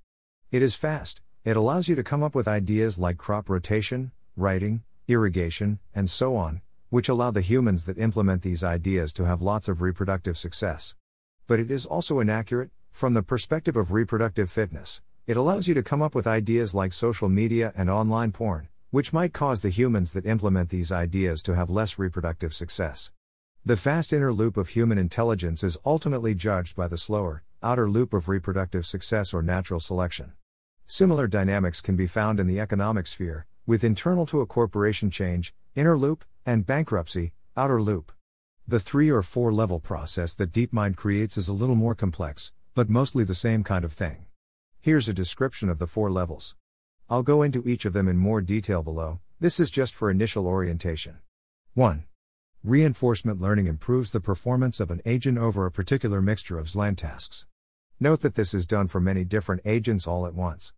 It 0.51 0.61
is 0.61 0.75
fast, 0.75 1.21
it 1.45 1.55
allows 1.55 1.87
you 1.87 1.95
to 1.95 2.03
come 2.03 2.23
up 2.23 2.33
with 2.33 2.47
ideas 2.47 2.97
like 2.97 3.17
crop 3.17 3.49
rotation, 3.49 4.11
writing, 4.35 4.83
irrigation, 5.07 5.79
and 5.93 6.09
so 6.09 6.35
on, 6.35 6.61
which 6.89 7.09
allow 7.09 7.29
the 7.29 7.41
humans 7.41 7.85
that 7.85 7.97
implement 7.97 8.41
these 8.41 8.63
ideas 8.63 9.13
to 9.13 9.25
have 9.25 9.41
lots 9.41 9.67
of 9.67 9.81
reproductive 9.81 10.37
success. 10.37 10.95
But 11.45 11.59
it 11.59 11.69
is 11.69 11.85
also 11.85 12.19
inaccurate, 12.19 12.71
from 12.91 13.13
the 13.13 13.23
perspective 13.23 13.75
of 13.75 13.91
reproductive 13.91 14.51
fitness, 14.51 15.01
it 15.27 15.37
allows 15.37 15.67
you 15.67 15.73
to 15.73 15.83
come 15.83 16.01
up 16.01 16.15
with 16.15 16.25
ideas 16.25 16.73
like 16.73 16.91
social 16.91 17.29
media 17.29 17.71
and 17.75 17.89
online 17.89 18.31
porn, 18.31 18.67
which 18.89 19.13
might 19.13 19.33
cause 19.33 19.61
the 19.61 19.69
humans 19.69 20.13
that 20.13 20.25
implement 20.25 20.69
these 20.69 20.91
ideas 20.91 21.43
to 21.43 21.55
have 21.55 21.69
less 21.69 21.99
reproductive 21.99 22.53
success. 22.53 23.11
The 23.63 23.77
fast 23.77 24.13
inner 24.13 24.33
loop 24.33 24.57
of 24.57 24.69
human 24.69 24.97
intelligence 24.97 25.63
is 25.63 25.77
ultimately 25.85 26.33
judged 26.33 26.75
by 26.75 26.87
the 26.87 26.97
slower, 26.97 27.43
outer 27.61 27.89
loop 27.89 28.13
of 28.13 28.27
reproductive 28.27 28.85
success 28.85 29.33
or 29.33 29.43
natural 29.43 29.79
selection. 29.79 30.33
Similar 30.87 31.27
dynamics 31.27 31.81
can 31.81 31.95
be 31.95 32.07
found 32.07 32.39
in 32.39 32.47
the 32.47 32.59
economic 32.59 33.05
sphere, 33.05 33.45
with 33.67 33.83
internal 33.83 34.25
to 34.25 34.41
a 34.41 34.47
corporation 34.47 35.11
change, 35.11 35.53
inner 35.75 35.97
loop, 35.97 36.25
and 36.45 36.65
bankruptcy, 36.65 37.33
outer 37.55 37.81
loop. 37.81 38.11
The 38.67 38.79
three 38.79 39.09
or 39.11 39.21
four 39.21 39.53
level 39.53 39.79
process 39.79 40.33
that 40.33 40.51
DeepMind 40.51 40.95
creates 40.95 41.37
is 41.37 41.47
a 41.47 41.53
little 41.53 41.75
more 41.75 41.93
complex, 41.93 42.51
but 42.79 42.89
mostly 42.89 43.25
the 43.25 43.35
same 43.35 43.61
kind 43.61 43.83
of 43.83 43.91
thing. 43.91 44.25
Here's 44.79 45.09
a 45.09 45.13
description 45.13 45.67
of 45.67 45.79
the 45.79 45.85
four 45.85 46.09
levels. 46.09 46.55
I'll 47.09 47.23
go 47.23 47.41
into 47.41 47.67
each 47.67 47.83
of 47.83 47.91
them 47.91 48.07
in 48.07 48.15
more 48.15 48.39
detail 48.39 48.83
below, 48.83 49.19
this 49.37 49.59
is 49.59 49.69
just 49.69 49.93
for 49.93 50.09
initial 50.09 50.47
orientation. 50.47 51.17
1. 51.73 52.05
Reinforcement 52.63 53.41
learning 53.41 53.67
improves 53.67 54.13
the 54.13 54.21
performance 54.21 54.79
of 54.79 54.91
an 54.91 55.01
agent 55.05 55.37
over 55.37 55.65
a 55.65 55.71
particular 55.73 56.21
mixture 56.21 56.57
of 56.57 56.67
XLand 56.67 56.95
tasks. 56.95 57.45
Note 57.99 58.21
that 58.21 58.35
this 58.35 58.53
is 58.53 58.65
done 58.65 58.87
for 58.87 59.01
many 59.01 59.25
different 59.25 59.61
agents 59.65 60.07
all 60.07 60.25
at 60.25 60.33
once. 60.33 60.71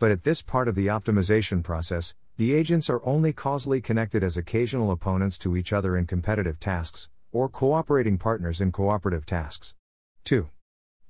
But 0.00 0.10
at 0.10 0.24
this 0.24 0.42
part 0.42 0.66
of 0.66 0.74
the 0.74 0.88
optimization 0.88 1.62
process, 1.62 2.16
the 2.36 2.52
agents 2.52 2.90
are 2.90 3.06
only 3.06 3.32
causally 3.32 3.80
connected 3.80 4.24
as 4.24 4.36
occasional 4.36 4.90
opponents 4.90 5.38
to 5.38 5.56
each 5.56 5.72
other 5.72 5.96
in 5.96 6.08
competitive 6.08 6.58
tasks, 6.58 7.10
or 7.30 7.48
cooperating 7.48 8.18
partners 8.18 8.60
in 8.60 8.72
cooperative 8.72 9.24
tasks. 9.24 9.76
2. 10.24 10.50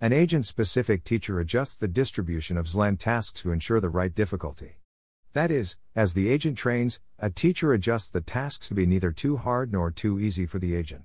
An 0.01 0.13
agent 0.13 0.45
specific 0.45 1.05
teacher 1.05 1.39
adjusts 1.39 1.77
the 1.77 1.87
distribution 1.87 2.57
of 2.57 2.67
XLand 2.67 2.99
tasks 2.99 3.41
to 3.41 3.53
ensure 3.53 3.81
the 3.81 3.89
right 3.89 4.13
difficulty. 4.13 4.81
That 5.35 5.53
is, 5.53 5.77
as 5.95 6.15
the 6.15 6.29
agent 6.29 6.59
trains, 6.59 6.99
a 7.19 7.31
teacher 7.31 7.73
adjusts 7.73 8.11
the 8.11 8.21
tasks 8.21 8.69
to 8.69 8.75
be 8.75 8.87
neither 8.87 9.13
too 9.13 9.37
hard 9.37 9.73
nor 9.73 9.93
too 9.93 10.19
easy 10.19 10.47
for 10.47 10.59
the 10.59 10.75
agent. 10.75 11.05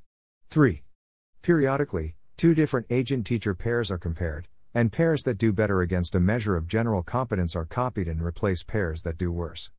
3. 0.49 0.81
Periodically, 1.43 2.15
two 2.35 2.55
different 2.55 2.87
agent 2.89 3.27
teacher 3.27 3.53
pairs 3.53 3.91
are 3.91 3.99
compared, 3.99 4.47
and 4.73 4.91
pairs 4.91 5.21
that 5.23 5.37
do 5.37 5.53
better 5.53 5.81
against 5.81 6.15
a 6.15 6.19
measure 6.19 6.55
of 6.55 6.67
general 6.67 7.03
competence 7.03 7.55
are 7.55 7.65
copied 7.65 8.07
and 8.07 8.21
replace 8.23 8.63
pairs 8.63 9.03
that 9.03 9.17
do 9.17 9.31
worse. 9.31 9.69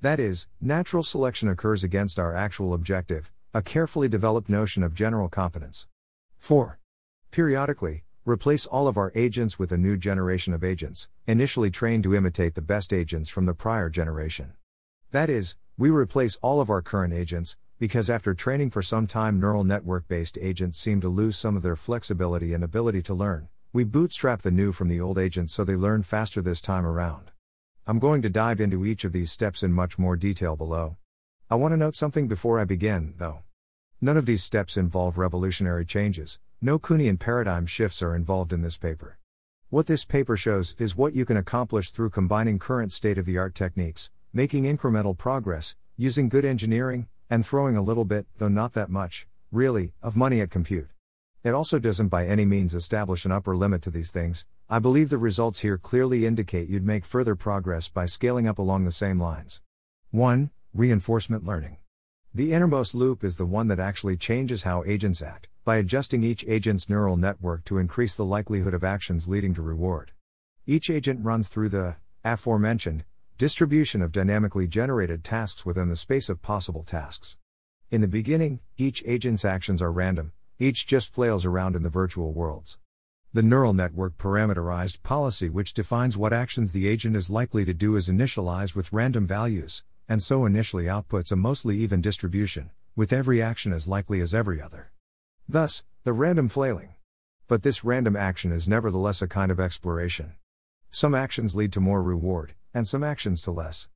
That 0.00 0.18
is, 0.18 0.46
natural 0.60 1.02
selection 1.02 1.48
occurs 1.50 1.84
against 1.84 2.18
our 2.18 2.34
actual 2.34 2.72
objective, 2.72 3.30
a 3.52 3.62
carefully 3.62 4.08
developed 4.08 4.48
notion 4.48 4.82
of 4.82 4.94
general 4.94 5.28
competence. 5.28 5.86
4. 6.38 6.78
Periodically, 7.30 8.03
replace 8.26 8.64
all 8.64 8.88
of 8.88 8.96
our 8.96 9.12
agents 9.14 9.58
with 9.58 9.70
a 9.70 9.76
new 9.76 9.98
generation 9.98 10.54
of 10.54 10.64
agents, 10.64 11.10
initially 11.26 11.70
trained 11.70 12.02
to 12.02 12.14
imitate 12.14 12.54
the 12.54 12.62
best 12.62 12.90
agents 12.90 13.28
from 13.28 13.44
the 13.44 13.52
prior 13.52 13.90
generation. 13.90 14.54
That 15.10 15.28
is, 15.28 15.56
we 15.76 15.90
replace 15.90 16.36
all 16.36 16.62
of 16.62 16.70
our 16.70 16.80
current 16.80 17.12
agents, 17.12 17.58
because 17.78 18.08
after 18.08 18.32
training 18.32 18.70
for 18.70 18.80
some 18.80 19.06
time, 19.06 19.38
neural 19.38 19.62
network 19.62 20.08
based 20.08 20.38
agents 20.40 20.78
seem 20.78 21.02
to 21.02 21.08
lose 21.08 21.36
some 21.36 21.54
of 21.54 21.62
their 21.62 21.76
flexibility 21.76 22.54
and 22.54 22.64
ability 22.64 23.02
to 23.02 23.12
learn. 23.12 23.48
We 23.74 23.84
bootstrap 23.84 24.40
the 24.40 24.50
new 24.50 24.72
from 24.72 24.88
the 24.88 25.02
old 25.02 25.18
agents 25.18 25.52
so 25.52 25.62
they 25.62 25.76
learn 25.76 26.02
faster 26.02 26.40
this 26.40 26.62
time 26.62 26.86
around. 26.86 27.30
I'm 27.86 27.98
going 27.98 28.22
to 28.22 28.30
dive 28.30 28.58
into 28.58 28.86
each 28.86 29.04
of 29.04 29.12
these 29.12 29.30
steps 29.30 29.62
in 29.62 29.70
much 29.70 29.98
more 29.98 30.16
detail 30.16 30.56
below. 30.56 30.96
I 31.50 31.56
want 31.56 31.72
to 31.72 31.76
note 31.76 31.94
something 31.94 32.26
before 32.26 32.58
I 32.58 32.64
begin, 32.64 33.12
though. 33.18 33.40
None 34.00 34.16
of 34.16 34.24
these 34.24 34.42
steps 34.42 34.78
involve 34.78 35.18
revolutionary 35.18 35.84
changes, 35.84 36.38
no 36.64 36.78
Kuhnian 36.78 37.18
paradigm 37.18 37.66
shifts 37.66 38.00
are 38.00 38.16
involved 38.16 38.50
in 38.50 38.62
this 38.62 38.78
paper. 38.78 39.18
What 39.68 39.86
this 39.86 40.06
paper 40.06 40.34
shows 40.34 40.74
is 40.78 40.96
what 40.96 41.14
you 41.14 41.26
can 41.26 41.36
accomplish 41.36 41.90
through 41.90 42.08
combining 42.08 42.58
current 42.58 42.90
state 42.90 43.18
of 43.18 43.26
the 43.26 43.36
art 43.36 43.54
techniques, 43.54 44.10
making 44.32 44.64
incremental 44.64 45.14
progress, 45.14 45.76
using 45.98 46.30
good 46.30 46.46
engineering, 46.46 47.06
and 47.28 47.44
throwing 47.44 47.76
a 47.76 47.82
little 47.82 48.06
bit, 48.06 48.26
though 48.38 48.48
not 48.48 48.72
that 48.72 48.88
much, 48.88 49.26
really, 49.52 49.92
of 50.02 50.16
money 50.16 50.40
at 50.40 50.50
compute. 50.50 50.88
It 51.42 51.50
also 51.50 51.78
doesn't 51.78 52.08
by 52.08 52.24
any 52.24 52.46
means 52.46 52.74
establish 52.74 53.26
an 53.26 53.32
upper 53.32 53.54
limit 53.54 53.82
to 53.82 53.90
these 53.90 54.10
things. 54.10 54.46
I 54.70 54.78
believe 54.78 55.10
the 55.10 55.18
results 55.18 55.58
here 55.58 55.76
clearly 55.76 56.24
indicate 56.24 56.70
you'd 56.70 56.82
make 56.86 57.04
further 57.04 57.36
progress 57.36 57.90
by 57.90 58.06
scaling 58.06 58.48
up 58.48 58.58
along 58.58 58.86
the 58.86 58.90
same 58.90 59.20
lines. 59.20 59.60
1. 60.12 60.50
Reinforcement 60.72 61.44
learning. 61.44 61.76
The 62.32 62.54
innermost 62.54 62.94
loop 62.94 63.22
is 63.22 63.36
the 63.36 63.44
one 63.44 63.68
that 63.68 63.78
actually 63.78 64.16
changes 64.16 64.62
how 64.62 64.82
agents 64.84 65.20
act, 65.20 65.50
by 65.64 65.76
adjusting 65.76 66.22
each 66.22 66.44
agent's 66.46 66.90
neural 66.90 67.16
network 67.16 67.64
to 67.64 67.78
increase 67.78 68.14
the 68.14 68.24
likelihood 68.24 68.74
of 68.74 68.84
actions 68.84 69.26
leading 69.26 69.54
to 69.54 69.62
reward. 69.62 70.12
Each 70.66 70.90
agent 70.90 71.24
runs 71.24 71.48
through 71.48 71.70
the, 71.70 71.96
aforementioned, 72.22 73.04
distribution 73.38 74.02
of 74.02 74.12
dynamically 74.12 74.66
generated 74.66 75.24
tasks 75.24 75.66
within 75.66 75.88
the 75.88 75.96
space 75.96 76.28
of 76.28 76.42
possible 76.42 76.84
tasks. 76.84 77.36
In 77.90 78.00
the 78.00 78.08
beginning, 78.08 78.60
each 78.76 79.02
agent's 79.06 79.44
actions 79.44 79.82
are 79.82 79.90
random, 79.90 80.32
each 80.58 80.86
just 80.86 81.12
flails 81.12 81.44
around 81.44 81.76
in 81.76 81.82
the 81.82 81.90
virtual 81.90 82.32
worlds. 82.32 82.78
The 83.32 83.42
neural 83.42 83.72
network 83.72 84.16
parameterized 84.16 85.02
policy, 85.02 85.48
which 85.48 85.74
defines 85.74 86.16
what 86.16 86.32
actions 86.32 86.72
the 86.72 86.86
agent 86.86 87.16
is 87.16 87.30
likely 87.30 87.64
to 87.64 87.74
do, 87.74 87.96
is 87.96 88.08
initialized 88.08 88.76
with 88.76 88.92
random 88.92 89.26
values, 89.26 89.82
and 90.08 90.22
so 90.22 90.46
initially 90.46 90.84
outputs 90.84 91.32
a 91.32 91.36
mostly 91.36 91.76
even 91.78 92.00
distribution, 92.00 92.70
with 92.94 93.12
every 93.12 93.42
action 93.42 93.72
as 93.72 93.88
likely 93.88 94.20
as 94.20 94.34
every 94.34 94.62
other. 94.62 94.93
Thus, 95.48 95.84
the 96.04 96.14
random 96.14 96.48
flailing. 96.48 96.94
But 97.48 97.62
this 97.62 97.84
random 97.84 98.16
action 98.16 98.50
is 98.50 98.66
nevertheless 98.66 99.20
a 99.20 99.28
kind 99.28 99.52
of 99.52 99.60
exploration. 99.60 100.32
Some 100.90 101.14
actions 101.14 101.54
lead 101.54 101.72
to 101.74 101.80
more 101.80 102.02
reward, 102.02 102.54
and 102.72 102.88
some 102.88 103.04
actions 103.04 103.42
to 103.42 103.50
less. 103.50 103.88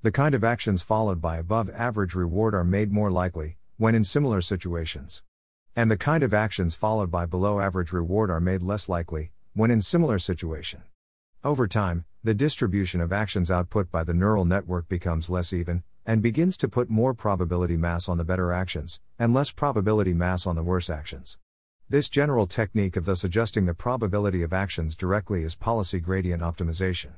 The 0.00 0.10
kind 0.10 0.34
of 0.34 0.42
actions 0.42 0.82
followed 0.82 1.20
by 1.20 1.36
above 1.36 1.68
average 1.70 2.14
reward 2.14 2.54
are 2.54 2.64
made 2.64 2.90
more 2.90 3.10
likely, 3.10 3.58
when 3.76 3.94
in 3.94 4.04
similar 4.04 4.40
situations. 4.40 5.22
And 5.76 5.90
the 5.90 5.98
kind 5.98 6.22
of 6.22 6.32
actions 6.32 6.74
followed 6.74 7.10
by 7.10 7.26
below 7.26 7.60
average 7.60 7.92
reward 7.92 8.30
are 8.30 8.40
made 8.40 8.62
less 8.62 8.88
likely, 8.88 9.32
when 9.52 9.70
in 9.70 9.82
similar 9.82 10.18
situation. 10.18 10.84
Over 11.42 11.68
time, 11.68 12.06
the 12.22 12.32
distribution 12.32 13.02
of 13.02 13.12
actions 13.12 13.50
output 13.50 13.90
by 13.90 14.04
the 14.04 14.14
neural 14.14 14.46
network 14.46 14.88
becomes 14.88 15.28
less 15.28 15.52
even, 15.52 15.82
and 16.06 16.22
begins 16.22 16.56
to 16.58 16.68
put 16.68 16.90
more 16.90 17.14
probability 17.14 17.76
mass 17.76 18.08
on 18.08 18.18
the 18.18 18.24
better 18.24 18.52
actions, 18.52 19.00
and 19.18 19.32
less 19.32 19.50
probability 19.50 20.12
mass 20.12 20.46
on 20.46 20.56
the 20.56 20.62
worse 20.62 20.90
actions. 20.90 21.38
This 21.88 22.08
general 22.08 22.46
technique 22.46 22.96
of 22.96 23.04
thus 23.04 23.24
adjusting 23.24 23.66
the 23.66 23.74
probability 23.74 24.42
of 24.42 24.52
actions 24.52 24.96
directly 24.96 25.42
is 25.42 25.54
policy 25.54 26.00
gradient 26.00 26.42
optimization. 26.42 27.12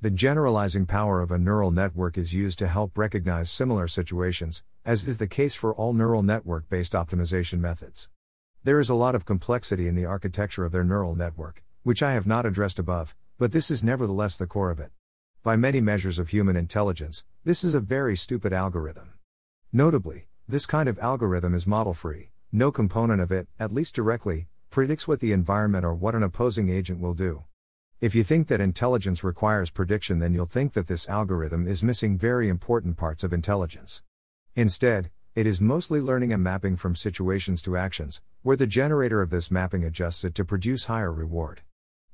The 0.00 0.10
generalizing 0.10 0.86
power 0.86 1.20
of 1.20 1.30
a 1.30 1.38
neural 1.38 1.70
network 1.70 2.16
is 2.16 2.32
used 2.32 2.58
to 2.60 2.68
help 2.68 2.96
recognize 2.96 3.50
similar 3.50 3.86
situations, 3.86 4.62
as 4.84 5.06
is 5.06 5.18
the 5.18 5.26
case 5.26 5.54
for 5.54 5.74
all 5.74 5.92
neural 5.92 6.22
network 6.22 6.68
based 6.68 6.92
optimization 6.94 7.60
methods. 7.60 8.08
There 8.64 8.80
is 8.80 8.90
a 8.90 8.94
lot 8.94 9.14
of 9.14 9.24
complexity 9.24 9.88
in 9.88 9.94
the 9.94 10.06
architecture 10.06 10.64
of 10.64 10.72
their 10.72 10.84
neural 10.84 11.14
network, 11.14 11.62
which 11.82 12.02
I 12.02 12.12
have 12.12 12.26
not 12.26 12.46
addressed 12.46 12.78
above, 12.78 13.14
but 13.38 13.52
this 13.52 13.70
is 13.70 13.82
nevertheless 13.84 14.36
the 14.36 14.46
core 14.46 14.70
of 14.70 14.80
it. 14.80 14.90
By 15.42 15.56
many 15.56 15.80
measures 15.80 16.18
of 16.18 16.28
human 16.28 16.54
intelligence, 16.54 17.24
this 17.44 17.64
is 17.64 17.74
a 17.74 17.80
very 17.80 18.14
stupid 18.14 18.52
algorithm. 18.52 19.14
Notably, 19.72 20.26
this 20.46 20.66
kind 20.66 20.86
of 20.86 20.98
algorithm 20.98 21.54
is 21.54 21.66
model 21.66 21.94
free, 21.94 22.30
no 22.52 22.70
component 22.70 23.22
of 23.22 23.32
it, 23.32 23.48
at 23.58 23.72
least 23.72 23.94
directly, 23.94 24.48
predicts 24.68 25.08
what 25.08 25.20
the 25.20 25.32
environment 25.32 25.82
or 25.82 25.94
what 25.94 26.14
an 26.14 26.22
opposing 26.22 26.68
agent 26.68 27.00
will 27.00 27.14
do. 27.14 27.44
If 28.02 28.14
you 28.14 28.22
think 28.22 28.48
that 28.48 28.60
intelligence 28.60 29.24
requires 29.24 29.70
prediction, 29.70 30.18
then 30.18 30.34
you'll 30.34 30.44
think 30.44 30.74
that 30.74 30.88
this 30.88 31.08
algorithm 31.08 31.66
is 31.66 31.82
missing 31.82 32.18
very 32.18 32.50
important 32.50 32.98
parts 32.98 33.24
of 33.24 33.32
intelligence. 33.32 34.02
Instead, 34.56 35.10
it 35.34 35.46
is 35.46 35.58
mostly 35.58 36.02
learning 36.02 36.34
a 36.34 36.38
mapping 36.38 36.76
from 36.76 36.94
situations 36.94 37.62
to 37.62 37.78
actions, 37.78 38.20
where 38.42 38.56
the 38.58 38.66
generator 38.66 39.22
of 39.22 39.30
this 39.30 39.50
mapping 39.50 39.84
adjusts 39.84 40.22
it 40.22 40.34
to 40.34 40.44
produce 40.44 40.84
higher 40.84 41.10
reward. 41.10 41.62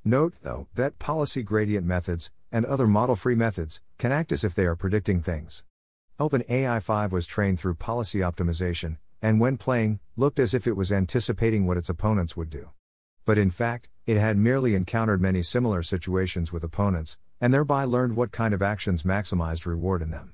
Note, 0.05 0.35
though, 0.43 0.67
that 0.75 0.99
policy 0.99 1.43
gradient 1.43 1.85
methods, 1.85 2.31
and 2.51 2.65
other 2.65 2.87
model 2.87 3.15
free 3.15 3.35
methods, 3.35 3.81
can 3.97 4.11
act 4.11 4.31
as 4.31 4.43
if 4.43 4.55
they 4.55 4.65
are 4.65 4.75
predicting 4.75 5.21
things. 5.21 5.63
OpenAI 6.19 6.81
5 6.81 7.11
was 7.11 7.27
trained 7.27 7.59
through 7.59 7.75
policy 7.75 8.19
optimization, 8.19 8.97
and 9.21 9.39
when 9.39 9.57
playing, 9.57 9.99
looked 10.15 10.39
as 10.39 10.53
if 10.53 10.65
it 10.65 10.75
was 10.75 10.91
anticipating 10.91 11.65
what 11.65 11.77
its 11.77 11.89
opponents 11.89 12.35
would 12.35 12.49
do. 12.49 12.69
But 13.25 13.37
in 13.37 13.49
fact, 13.49 13.89
it 14.05 14.17
had 14.17 14.37
merely 14.37 14.73
encountered 14.73 15.21
many 15.21 15.43
similar 15.43 15.83
situations 15.83 16.51
with 16.51 16.63
opponents, 16.63 17.17
and 17.41 17.53
thereby 17.53 17.83
learned 17.83 18.15
what 18.15 18.31
kind 18.31 18.53
of 18.53 18.61
actions 18.61 19.03
maximized 19.03 19.65
reward 19.65 20.01
in 20.01 20.11
them. 20.11 20.33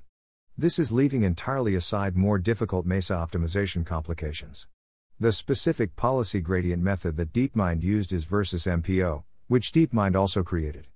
This 0.57 0.77
is 0.77 0.91
leaving 0.91 1.23
entirely 1.23 1.73
aside 1.73 2.15
more 2.15 2.37
difficult 2.37 2.85
MESA 2.85 3.13
optimization 3.13 3.85
complications. 3.85 4.67
The 5.19 5.31
specific 5.31 5.95
policy 5.95 6.41
gradient 6.41 6.83
method 6.83 7.17
that 7.17 7.33
DeepMind 7.33 7.81
used 7.81 8.13
is 8.13 8.25
versus 8.25 8.65
MPO, 8.65 9.23
which 9.47 9.71
DeepMind 9.71 10.15
also 10.15 10.43
created. 10.43 10.87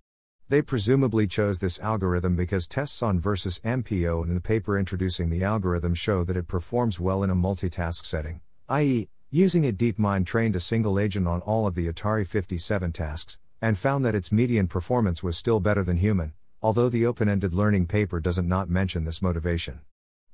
They 0.49 0.61
presumably 0.61 1.27
chose 1.27 1.59
this 1.59 1.79
algorithm 1.79 2.35
because 2.35 2.67
tests 2.67 3.03
on 3.03 3.19
versus 3.19 3.59
MPO 3.65 4.25
in 4.25 4.33
the 4.33 4.41
paper 4.41 4.77
introducing 4.79 5.29
the 5.29 5.43
algorithm 5.43 5.93
show 5.93 6.23
that 6.23 6.37
it 6.37 6.47
performs 6.47 6.99
well 6.99 7.23
in 7.23 7.29
a 7.29 7.35
multitask 7.35 8.05
setting, 8.05 8.41
i.e., 8.69 9.09
Using 9.29 9.65
it, 9.65 9.77
DeepMind 9.77 10.25
trained 10.25 10.55
a 10.55 10.59
single 10.61 10.97
agent 10.97 11.27
on 11.27 11.41
all 11.41 11.67
of 11.67 11.75
the 11.75 11.91
Atari 11.91 12.25
57 12.25 12.93
tasks, 12.93 13.37
and 13.61 13.77
found 13.77 14.05
that 14.05 14.15
its 14.15 14.31
median 14.31 14.69
performance 14.69 15.21
was 15.21 15.37
still 15.37 15.59
better 15.59 15.83
than 15.83 15.97
human, 15.97 16.31
although 16.61 16.87
the 16.87 17.05
open 17.05 17.27
ended 17.27 17.53
learning 17.53 17.87
paper 17.87 18.21
doesn't 18.21 18.47
not 18.47 18.69
mention 18.69 19.03
this 19.03 19.21
motivation. 19.21 19.81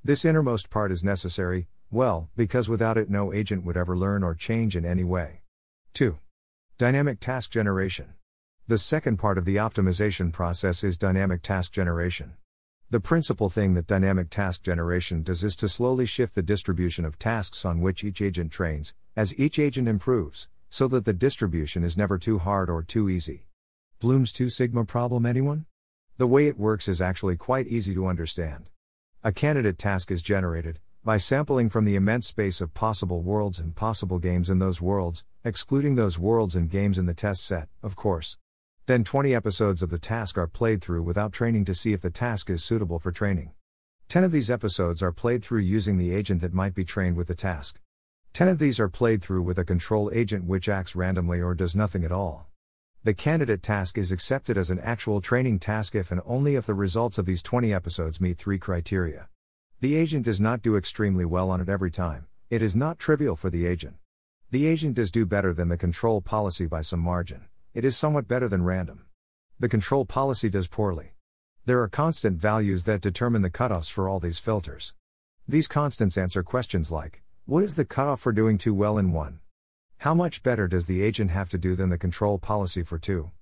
This 0.04 0.24
innermost 0.24 0.70
part 0.70 0.92
is 0.92 1.02
necessary, 1.02 1.66
well, 1.90 2.28
because 2.36 2.68
without 2.68 2.96
it, 2.96 3.10
no 3.10 3.32
agent 3.32 3.64
would 3.64 3.76
ever 3.76 3.96
learn 3.96 4.22
or 4.22 4.32
change 4.32 4.76
in 4.76 4.84
any 4.84 5.02
way. 5.02 5.40
2. 5.94 6.20
Dynamic 6.78 7.18
task 7.18 7.50
generation. 7.50 8.14
The 8.66 8.78
second 8.78 9.18
part 9.18 9.36
of 9.36 9.44
the 9.44 9.56
optimization 9.56 10.32
process 10.32 10.82
is 10.82 10.96
dynamic 10.96 11.42
task 11.42 11.70
generation. 11.70 12.32
The 12.88 12.98
principal 12.98 13.50
thing 13.50 13.74
that 13.74 13.86
dynamic 13.86 14.30
task 14.30 14.62
generation 14.62 15.22
does 15.22 15.44
is 15.44 15.54
to 15.56 15.68
slowly 15.68 16.06
shift 16.06 16.34
the 16.34 16.42
distribution 16.42 17.04
of 17.04 17.18
tasks 17.18 17.66
on 17.66 17.82
which 17.82 18.02
each 18.02 18.22
agent 18.22 18.52
trains, 18.52 18.94
as 19.16 19.38
each 19.38 19.58
agent 19.58 19.86
improves, 19.86 20.48
so 20.70 20.88
that 20.88 21.04
the 21.04 21.12
distribution 21.12 21.84
is 21.84 21.98
never 21.98 22.16
too 22.16 22.38
hard 22.38 22.70
or 22.70 22.82
too 22.82 23.10
easy. 23.10 23.44
Bloom's 23.98 24.32
2 24.32 24.48
sigma 24.48 24.86
problem, 24.86 25.26
anyone? 25.26 25.66
The 26.16 26.26
way 26.26 26.46
it 26.46 26.58
works 26.58 26.88
is 26.88 27.02
actually 27.02 27.36
quite 27.36 27.66
easy 27.66 27.94
to 27.94 28.06
understand. 28.06 28.70
A 29.22 29.30
candidate 29.30 29.78
task 29.78 30.10
is 30.10 30.22
generated, 30.22 30.80
by 31.04 31.18
sampling 31.18 31.68
from 31.68 31.84
the 31.84 31.96
immense 31.96 32.28
space 32.28 32.62
of 32.62 32.72
possible 32.72 33.20
worlds 33.20 33.58
and 33.58 33.76
possible 33.76 34.18
games 34.18 34.48
in 34.48 34.58
those 34.58 34.80
worlds, 34.80 35.22
excluding 35.44 35.96
those 35.96 36.18
worlds 36.18 36.56
and 36.56 36.70
games 36.70 36.96
in 36.96 37.04
the 37.04 37.12
test 37.12 37.44
set, 37.44 37.68
of 37.82 37.94
course. 37.94 38.38
Then 38.86 39.02
20 39.02 39.34
episodes 39.34 39.80
of 39.80 39.88
the 39.88 39.98
task 39.98 40.36
are 40.36 40.46
played 40.46 40.82
through 40.82 41.04
without 41.04 41.32
training 41.32 41.64
to 41.64 41.74
see 41.74 41.94
if 41.94 42.02
the 42.02 42.10
task 42.10 42.50
is 42.50 42.62
suitable 42.62 42.98
for 42.98 43.10
training. 43.10 43.52
10 44.10 44.24
of 44.24 44.30
these 44.30 44.50
episodes 44.50 45.02
are 45.02 45.10
played 45.10 45.42
through 45.42 45.60
using 45.60 45.96
the 45.96 46.14
agent 46.14 46.42
that 46.42 46.52
might 46.52 46.74
be 46.74 46.84
trained 46.84 47.16
with 47.16 47.28
the 47.28 47.34
task. 47.34 47.80
10 48.34 48.46
of 48.46 48.58
these 48.58 48.78
are 48.78 48.90
played 48.90 49.22
through 49.22 49.40
with 49.40 49.58
a 49.58 49.64
control 49.64 50.10
agent 50.12 50.44
which 50.44 50.68
acts 50.68 50.94
randomly 50.94 51.40
or 51.40 51.54
does 51.54 51.74
nothing 51.74 52.04
at 52.04 52.12
all. 52.12 52.50
The 53.04 53.14
candidate 53.14 53.62
task 53.62 53.96
is 53.96 54.12
accepted 54.12 54.58
as 54.58 54.68
an 54.68 54.80
actual 54.80 55.22
training 55.22 55.60
task 55.60 55.94
if 55.94 56.10
and 56.10 56.20
only 56.26 56.54
if 56.54 56.66
the 56.66 56.74
results 56.74 57.16
of 57.16 57.24
these 57.24 57.42
20 57.42 57.72
episodes 57.72 58.20
meet 58.20 58.36
three 58.36 58.58
criteria. 58.58 59.30
The 59.80 59.96
agent 59.96 60.26
does 60.26 60.42
not 60.42 60.60
do 60.60 60.76
extremely 60.76 61.24
well 61.24 61.50
on 61.50 61.62
it 61.62 61.70
every 61.70 61.90
time, 61.90 62.26
it 62.50 62.60
is 62.60 62.76
not 62.76 62.98
trivial 62.98 63.34
for 63.34 63.48
the 63.48 63.64
agent. 63.66 63.96
The 64.50 64.66
agent 64.66 64.96
does 64.96 65.10
do 65.10 65.24
better 65.24 65.54
than 65.54 65.70
the 65.70 65.78
control 65.78 66.20
policy 66.20 66.66
by 66.66 66.82
some 66.82 67.00
margin, 67.00 67.46
it 67.74 67.84
is 67.84 67.96
somewhat 67.96 68.28
better 68.28 68.48
than 68.48 68.62
random. 68.62 69.04
The 69.58 69.68
control 69.68 70.04
policy 70.04 70.48
does 70.48 70.68
poorly. 70.68 71.14
There 71.64 71.82
are 71.82 71.88
constant 71.88 72.40
values 72.40 72.84
that 72.84 73.00
determine 73.00 73.42
the 73.42 73.50
cutoffs 73.50 73.90
for 73.90 74.08
all 74.08 74.20
these 74.20 74.38
filters. 74.38 74.94
These 75.48 75.66
constants 75.66 76.16
answer 76.16 76.44
questions 76.44 76.92
like 76.92 77.24
What 77.46 77.64
is 77.64 77.74
the 77.74 77.84
cutoff 77.84 78.20
for 78.20 78.32
doing 78.32 78.58
too 78.58 78.74
well 78.74 78.96
in 78.96 79.12
1? 79.12 79.40
How 79.98 80.14
much 80.14 80.44
better 80.44 80.68
does 80.68 80.86
the 80.86 81.02
agent 81.02 81.32
have 81.32 81.48
to 81.48 81.58
do 81.58 81.74
than 81.74 81.90
the 81.90 81.98
control 81.98 82.38
policy 82.38 82.84
for 82.84 82.98
2? 82.98 83.32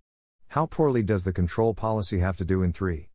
How 0.48 0.64
poorly 0.64 1.02
does 1.02 1.24
the 1.24 1.32
control 1.34 1.74
policy 1.74 2.20
have 2.20 2.38
to 2.38 2.44
do 2.46 2.62
in 2.62 2.72
3? 2.72 3.10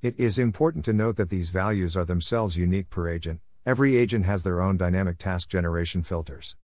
It 0.00 0.18
is 0.18 0.38
important 0.38 0.86
to 0.86 0.94
note 0.94 1.16
that 1.16 1.28
these 1.28 1.50
values 1.50 1.98
are 1.98 2.06
themselves 2.06 2.56
unique 2.56 2.88
per 2.88 3.10
agent, 3.10 3.40
every 3.66 3.96
agent 3.96 4.24
has 4.24 4.42
their 4.42 4.62
own 4.62 4.78
dynamic 4.78 5.18
task 5.18 5.50
generation 5.50 6.02
filters. 6.02 6.56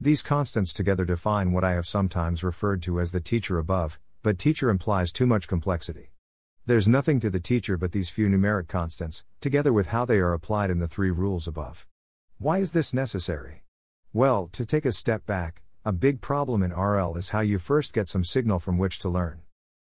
These 0.00 0.22
constants 0.22 0.72
together 0.72 1.04
define 1.04 1.52
what 1.52 1.64
I 1.64 1.72
have 1.72 1.86
sometimes 1.86 2.42
referred 2.42 2.82
to 2.82 3.00
as 3.00 3.12
the 3.12 3.20
teacher 3.20 3.58
above, 3.58 3.98
but 4.22 4.38
teacher 4.38 4.68
implies 4.68 5.12
too 5.12 5.26
much 5.26 5.46
complexity. 5.46 6.10
There's 6.66 6.88
nothing 6.88 7.20
to 7.20 7.30
the 7.30 7.40
teacher 7.40 7.76
but 7.76 7.92
these 7.92 8.10
few 8.10 8.28
numeric 8.28 8.66
constants, 8.66 9.24
together 9.40 9.72
with 9.72 9.88
how 9.88 10.04
they 10.04 10.18
are 10.18 10.32
applied 10.32 10.70
in 10.70 10.78
the 10.78 10.88
three 10.88 11.10
rules 11.10 11.46
above. 11.46 11.86
Why 12.38 12.58
is 12.58 12.72
this 12.72 12.92
necessary? 12.92 13.64
Well, 14.12 14.48
to 14.52 14.66
take 14.66 14.84
a 14.84 14.92
step 14.92 15.26
back, 15.26 15.62
a 15.84 15.92
big 15.92 16.20
problem 16.20 16.62
in 16.62 16.72
RL 16.72 17.16
is 17.16 17.30
how 17.30 17.40
you 17.40 17.58
first 17.58 17.92
get 17.92 18.08
some 18.08 18.24
signal 18.24 18.58
from 18.58 18.78
which 18.78 18.98
to 19.00 19.08
learn. 19.08 19.42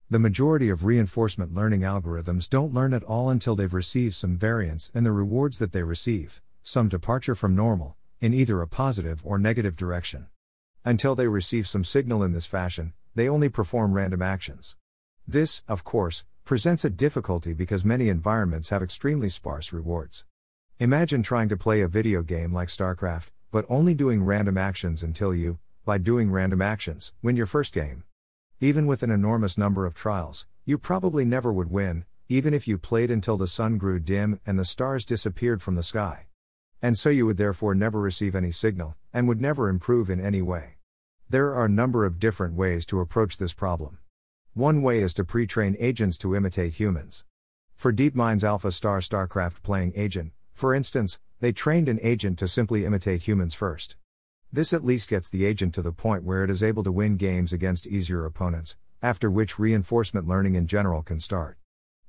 The 0.10 0.20
majority 0.20 0.70
of 0.70 0.86
reinforcement 0.86 1.54
learning 1.54 1.82
algorithms 1.82 2.50
don't 2.50 2.74
learn 2.74 2.94
at 2.94 3.04
all 3.04 3.30
until 3.30 3.56
they've 3.56 3.74
received 3.74 4.14
some 4.14 4.38
variance 4.38 4.92
in 4.94 5.04
the 5.04 5.12
rewards 5.12 5.58
that 5.60 5.72
they 5.72 5.84
receive, 5.84 6.42
some 6.62 6.90
departure 6.90 7.36
from 7.36 7.56
normal, 7.56 7.98
in 8.22 8.34
either 8.34 8.62
a 8.62 8.68
positive 8.68 9.26
or 9.26 9.38
negative 9.38 9.76
direction. 9.76 10.28
Until 10.84 11.16
they 11.16 11.28
receive 11.28 11.68
some 11.68 11.84
signal 11.84 12.24
in 12.24 12.34
this 12.34 12.46
fashion, 12.46 12.94
they 13.16 13.28
only 13.28 13.50
perform 13.50 13.94
random 13.94 14.22
actions. 14.22 14.76
This, 15.28 15.64
of 15.68 15.84
course, 15.84 16.24
presents 16.44 16.86
a 16.86 16.90
difficulty 16.90 17.54
because 17.54 17.84
many 17.84 18.10
environments 18.10 18.70
have 18.70 18.84
extremely 18.84 19.30
sparse 19.30 19.74
rewards. 19.74 20.26
Imagine 20.80 21.24
trying 21.24 21.50
to 21.50 21.58
play 21.58 21.82
a 21.82 21.88
video 21.88 22.22
game 22.22 22.54
like 22.54 22.68
StarCraft, 22.68 23.30
but 23.52 23.66
only 23.70 23.94
doing 23.94 24.24
random 24.24 24.58
actions 24.58 25.02
until 25.02 25.34
you, 25.34 25.58
by 25.86 25.98
doing 25.98 26.32
random 26.32 26.62
actions, 26.62 27.14
win 27.22 27.36
your 27.36 27.46
first 27.46 27.74
game. 27.74 28.04
Even 28.60 28.86
with 28.86 29.02
an 29.02 29.12
enormous 29.12 29.58
number 29.58 29.86
of 29.86 29.94
trials, 29.94 30.46
you 30.66 30.78
probably 30.78 31.26
never 31.26 31.52
would 31.52 31.72
win, 31.72 32.06
even 32.28 32.54
if 32.54 32.68
you 32.68 32.78
played 32.78 33.10
until 33.10 33.38
the 33.38 33.48
sun 33.48 33.78
grew 33.78 34.00
dim 34.00 34.40
and 34.46 34.60
the 34.60 34.66
stars 34.66 35.06
disappeared 35.06 35.62
from 35.62 35.76
the 35.76 35.84
sky. 35.84 36.26
And 36.82 36.98
so 36.98 37.10
you 37.10 37.26
would 37.26 37.38
therefore 37.38 37.76
never 37.76 38.00
receive 38.00 38.36
any 38.36 38.52
signal, 38.52 38.96
and 39.14 39.28
would 39.28 39.42
never 39.42 39.70
improve 39.70 40.10
in 40.10 40.20
any 40.20 40.42
way. 40.42 40.76
There 41.30 41.54
are 41.54 41.66
a 41.66 41.70
number 41.70 42.06
of 42.06 42.20
different 42.20 42.54
ways 42.54 42.86
to 42.88 43.00
approach 43.00 43.38
this 43.38 43.54
problem. 43.54 43.98
One 44.54 44.82
way 44.82 45.00
is 45.00 45.14
to 45.16 45.26
pre 45.26 45.48
train 45.48 45.76
agents 45.80 46.18
to 46.20 46.36
imitate 46.36 46.74
humans. 46.76 47.26
For 47.76 47.92
DeepMind's 47.92 48.44
AlphaStar 48.44 49.02
StarCraft 49.02 49.64
playing 49.64 49.94
agent, 49.96 50.32
for 50.54 50.74
instance, 50.74 51.20
they 51.42 51.52
trained 51.52 51.90
an 51.90 52.00
agent 52.02 52.40
to 52.40 52.48
simply 52.48 52.86
imitate 52.86 53.24
humans 53.24 53.54
first. 53.54 53.98
This 54.54 54.72
at 54.72 54.86
least 54.86 55.10
gets 55.10 55.30
the 55.30 55.46
agent 55.46 55.74
to 55.74 55.82
the 55.82 55.92
point 55.92 56.24
where 56.24 56.44
it 56.44 56.50
is 56.50 56.64
able 56.64 56.84
to 56.84 56.92
win 56.92 57.18
games 57.18 57.52
against 57.52 57.88
easier 57.88 58.26
opponents, 58.26 58.78
after 59.02 59.30
which 59.30 59.60
reinforcement 59.60 60.28
learning 60.28 60.56
in 60.56 60.68
general 60.68 61.04
can 61.04 61.20
start. 61.20 61.58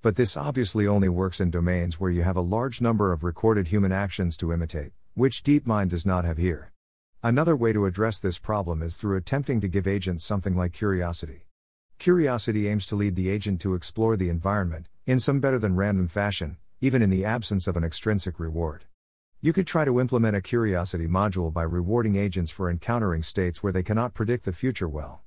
But 0.06 0.14
this 0.14 0.36
obviously 0.36 0.86
only 0.86 1.08
works 1.08 1.40
in 1.40 1.50
domains 1.50 1.98
where 1.98 2.12
you 2.12 2.22
have 2.22 2.36
a 2.36 2.40
large 2.40 2.80
number 2.80 3.12
of 3.12 3.24
recorded 3.24 3.66
human 3.66 3.90
actions 3.90 4.36
to 4.36 4.52
imitate, 4.52 4.92
which 5.14 5.42
DeepMind 5.42 5.88
does 5.88 6.06
not 6.06 6.24
have 6.24 6.36
here. 6.36 6.70
Another 7.24 7.56
way 7.56 7.72
to 7.72 7.86
address 7.86 8.20
this 8.20 8.38
problem 8.38 8.84
is 8.84 8.96
through 8.96 9.16
attempting 9.16 9.60
to 9.62 9.66
give 9.66 9.84
agents 9.84 10.22
something 10.22 10.54
like 10.54 10.72
curiosity. 10.72 11.46
Curiosity 11.98 12.68
aims 12.68 12.86
to 12.86 12.94
lead 12.94 13.16
the 13.16 13.28
agent 13.28 13.60
to 13.62 13.74
explore 13.74 14.16
the 14.16 14.28
environment, 14.28 14.86
in 15.06 15.18
some 15.18 15.40
better 15.40 15.58
than 15.58 15.74
random 15.74 16.06
fashion, 16.06 16.56
even 16.80 17.02
in 17.02 17.10
the 17.10 17.24
absence 17.24 17.66
of 17.66 17.76
an 17.76 17.82
extrinsic 17.82 18.38
reward. 18.38 18.84
You 19.40 19.52
could 19.52 19.66
try 19.66 19.84
to 19.84 19.98
implement 19.98 20.36
a 20.36 20.40
curiosity 20.40 21.08
module 21.08 21.52
by 21.52 21.64
rewarding 21.64 22.14
agents 22.14 22.52
for 22.52 22.70
encountering 22.70 23.24
states 23.24 23.60
where 23.60 23.72
they 23.72 23.82
cannot 23.82 24.14
predict 24.14 24.44
the 24.44 24.52
future 24.52 24.88
well. 24.88 25.22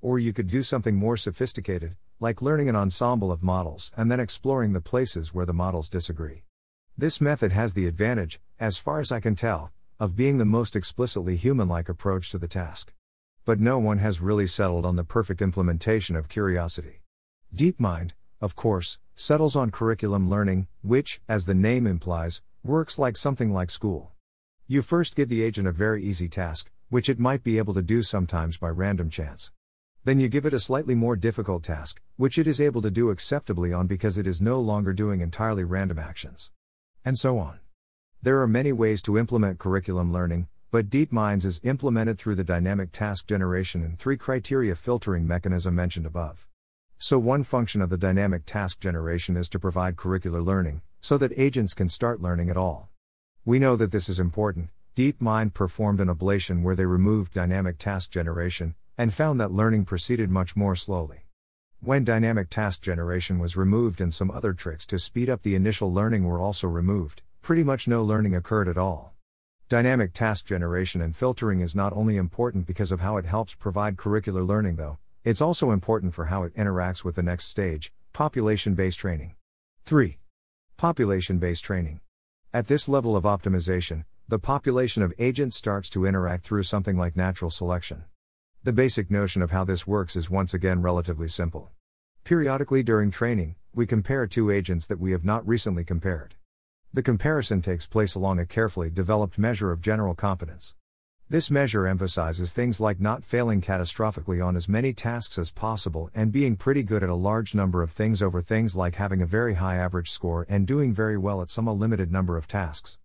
Or 0.00 0.20
you 0.20 0.32
could 0.32 0.46
do 0.46 0.62
something 0.62 0.94
more 0.94 1.16
sophisticated, 1.16 1.96
like 2.20 2.42
learning 2.42 2.68
an 2.68 2.76
ensemble 2.76 3.32
of 3.32 3.42
models 3.42 3.90
and 3.96 4.10
then 4.10 4.20
exploring 4.20 4.74
the 4.74 4.80
places 4.80 5.34
where 5.34 5.46
the 5.46 5.54
models 5.54 5.88
disagree. 5.88 6.44
This 6.96 7.20
method 7.20 7.50
has 7.52 7.72
the 7.72 7.86
advantage, 7.86 8.38
as 8.58 8.76
far 8.76 9.00
as 9.00 9.10
I 9.10 9.20
can 9.20 9.34
tell, 9.34 9.72
of 9.98 10.16
being 10.16 10.36
the 10.36 10.44
most 10.44 10.76
explicitly 10.76 11.36
human 11.36 11.66
like 11.66 11.88
approach 11.88 12.30
to 12.30 12.38
the 12.38 12.46
task. 12.46 12.92
But 13.46 13.58
no 13.58 13.78
one 13.78 13.98
has 13.98 14.20
really 14.20 14.46
settled 14.46 14.84
on 14.84 14.96
the 14.96 15.04
perfect 15.04 15.40
implementation 15.40 16.14
of 16.14 16.28
curiosity. 16.28 17.00
DeepMind, 17.56 18.12
of 18.40 18.54
course, 18.54 18.98
settles 19.14 19.56
on 19.56 19.70
curriculum 19.70 20.28
learning, 20.28 20.68
which, 20.82 21.20
as 21.28 21.46
the 21.46 21.54
name 21.54 21.86
implies, 21.86 22.42
Works 22.62 22.98
like 22.98 23.16
something 23.16 23.50
like 23.54 23.70
school. 23.70 24.12
You 24.66 24.82
first 24.82 25.16
give 25.16 25.30
the 25.30 25.42
agent 25.42 25.66
a 25.66 25.72
very 25.72 26.04
easy 26.04 26.28
task, 26.28 26.70
which 26.90 27.08
it 27.08 27.18
might 27.18 27.42
be 27.42 27.56
able 27.56 27.72
to 27.72 27.80
do 27.80 28.02
sometimes 28.02 28.58
by 28.58 28.68
random 28.68 29.08
chance. 29.08 29.50
Then 30.02 30.18
you 30.18 30.28
give 30.28 30.46
it 30.46 30.54
a 30.54 30.60
slightly 30.60 30.94
more 30.94 31.14
difficult 31.14 31.62
task, 31.62 32.00
which 32.16 32.38
it 32.38 32.46
is 32.46 32.58
able 32.58 32.80
to 32.80 32.90
do 32.90 33.10
acceptably 33.10 33.70
on 33.70 33.86
because 33.86 34.16
it 34.16 34.26
is 34.26 34.40
no 34.40 34.58
longer 34.58 34.94
doing 34.94 35.20
entirely 35.20 35.62
random 35.62 35.98
actions. 35.98 36.50
And 37.04 37.18
so 37.18 37.38
on. 37.38 37.60
There 38.22 38.40
are 38.40 38.46
many 38.46 38.72
ways 38.72 39.02
to 39.02 39.18
implement 39.18 39.58
curriculum 39.58 40.10
learning, 40.10 40.48
but 40.70 40.88
DeepMinds 40.88 41.44
is 41.44 41.60
implemented 41.64 42.18
through 42.18 42.36
the 42.36 42.44
dynamic 42.44 42.92
task 42.92 43.26
generation 43.26 43.84
and 43.84 43.98
three 43.98 44.16
criteria 44.16 44.74
filtering 44.74 45.26
mechanism 45.26 45.74
mentioned 45.74 46.06
above. 46.06 46.46
So, 46.96 47.18
one 47.18 47.44
function 47.44 47.82
of 47.82 47.90
the 47.90 47.98
dynamic 47.98 48.46
task 48.46 48.80
generation 48.80 49.36
is 49.36 49.50
to 49.50 49.58
provide 49.58 49.96
curricular 49.96 50.44
learning, 50.44 50.80
so 51.00 51.18
that 51.18 51.38
agents 51.38 51.74
can 51.74 51.90
start 51.90 52.22
learning 52.22 52.48
at 52.48 52.56
all. 52.56 52.88
We 53.44 53.58
know 53.58 53.76
that 53.76 53.90
this 53.90 54.08
is 54.08 54.18
important. 54.18 54.70
DeepMind 54.96 55.52
performed 55.52 56.00
an 56.00 56.08
ablation 56.08 56.62
where 56.62 56.74
they 56.74 56.86
removed 56.86 57.34
dynamic 57.34 57.76
task 57.78 58.10
generation 58.10 58.74
and 59.00 59.14
found 59.14 59.40
that 59.40 59.50
learning 59.50 59.82
proceeded 59.82 60.30
much 60.30 60.54
more 60.54 60.76
slowly. 60.76 61.24
When 61.80 62.04
dynamic 62.04 62.50
task 62.50 62.82
generation 62.82 63.38
was 63.38 63.56
removed 63.56 63.98
and 63.98 64.12
some 64.12 64.30
other 64.30 64.52
tricks 64.52 64.84
to 64.88 64.98
speed 64.98 65.30
up 65.30 65.40
the 65.40 65.54
initial 65.54 65.90
learning 65.90 66.24
were 66.24 66.38
also 66.38 66.68
removed, 66.68 67.22
pretty 67.40 67.64
much 67.64 67.88
no 67.88 68.04
learning 68.04 68.36
occurred 68.36 68.68
at 68.68 68.76
all. 68.76 69.14
Dynamic 69.70 70.12
task 70.12 70.44
generation 70.44 71.00
and 71.00 71.16
filtering 71.16 71.60
is 71.60 71.74
not 71.74 71.94
only 71.94 72.18
important 72.18 72.66
because 72.66 72.92
of 72.92 73.00
how 73.00 73.16
it 73.16 73.24
helps 73.24 73.54
provide 73.54 73.96
curricular 73.96 74.46
learning, 74.46 74.76
though, 74.76 74.98
it's 75.24 75.40
also 75.40 75.70
important 75.70 76.12
for 76.12 76.26
how 76.26 76.42
it 76.42 76.54
interacts 76.54 77.02
with 77.02 77.14
the 77.14 77.22
next 77.22 77.46
stage 77.46 77.94
population 78.12 78.74
based 78.74 78.98
training. 78.98 79.34
3. 79.86 80.18
Population 80.76 81.38
based 81.38 81.64
training. 81.64 82.00
At 82.52 82.66
this 82.66 82.86
level 82.86 83.16
of 83.16 83.24
optimization, 83.24 84.04
the 84.28 84.38
population 84.38 85.02
of 85.02 85.14
agents 85.18 85.56
starts 85.56 85.88
to 85.88 86.04
interact 86.04 86.44
through 86.44 86.64
something 86.64 86.98
like 86.98 87.16
natural 87.16 87.50
selection. 87.50 88.04
The 88.62 88.74
basic 88.74 89.10
notion 89.10 89.40
of 89.40 89.52
how 89.52 89.64
this 89.64 89.86
works 89.86 90.14
is 90.16 90.28
once 90.28 90.52
again 90.52 90.82
relatively 90.82 91.28
simple. 91.28 91.70
Periodically 92.24 92.82
during 92.82 93.10
training, 93.10 93.54
we 93.74 93.86
compare 93.86 94.26
two 94.26 94.50
agents 94.50 94.86
that 94.86 95.00
we 95.00 95.12
have 95.12 95.24
not 95.24 95.48
recently 95.48 95.82
compared. 95.82 96.34
The 96.92 97.02
comparison 97.02 97.62
takes 97.62 97.86
place 97.86 98.14
along 98.14 98.38
a 98.38 98.44
carefully 98.44 98.90
developed 98.90 99.38
measure 99.38 99.72
of 99.72 99.80
general 99.80 100.14
competence. 100.14 100.74
This 101.30 101.50
measure 101.50 101.86
emphasizes 101.86 102.52
things 102.52 102.80
like 102.80 103.00
not 103.00 103.24
failing 103.24 103.62
catastrophically 103.62 104.44
on 104.44 104.56
as 104.56 104.68
many 104.68 104.92
tasks 104.92 105.38
as 105.38 105.50
possible 105.50 106.10
and 106.14 106.30
being 106.30 106.54
pretty 106.54 106.82
good 106.82 107.02
at 107.02 107.08
a 107.08 107.14
large 107.14 107.54
number 107.54 107.82
of 107.82 107.90
things 107.90 108.22
over 108.22 108.42
things 108.42 108.76
like 108.76 108.96
having 108.96 109.22
a 109.22 109.26
very 109.26 109.54
high 109.54 109.76
average 109.76 110.10
score 110.10 110.44
and 110.50 110.66
doing 110.66 110.92
very 110.92 111.16
well 111.16 111.40
at 111.40 111.48
some 111.48 111.66
a 111.66 111.72
limited 111.72 112.12
number 112.12 112.36
of 112.36 112.46
tasks. 112.46 112.98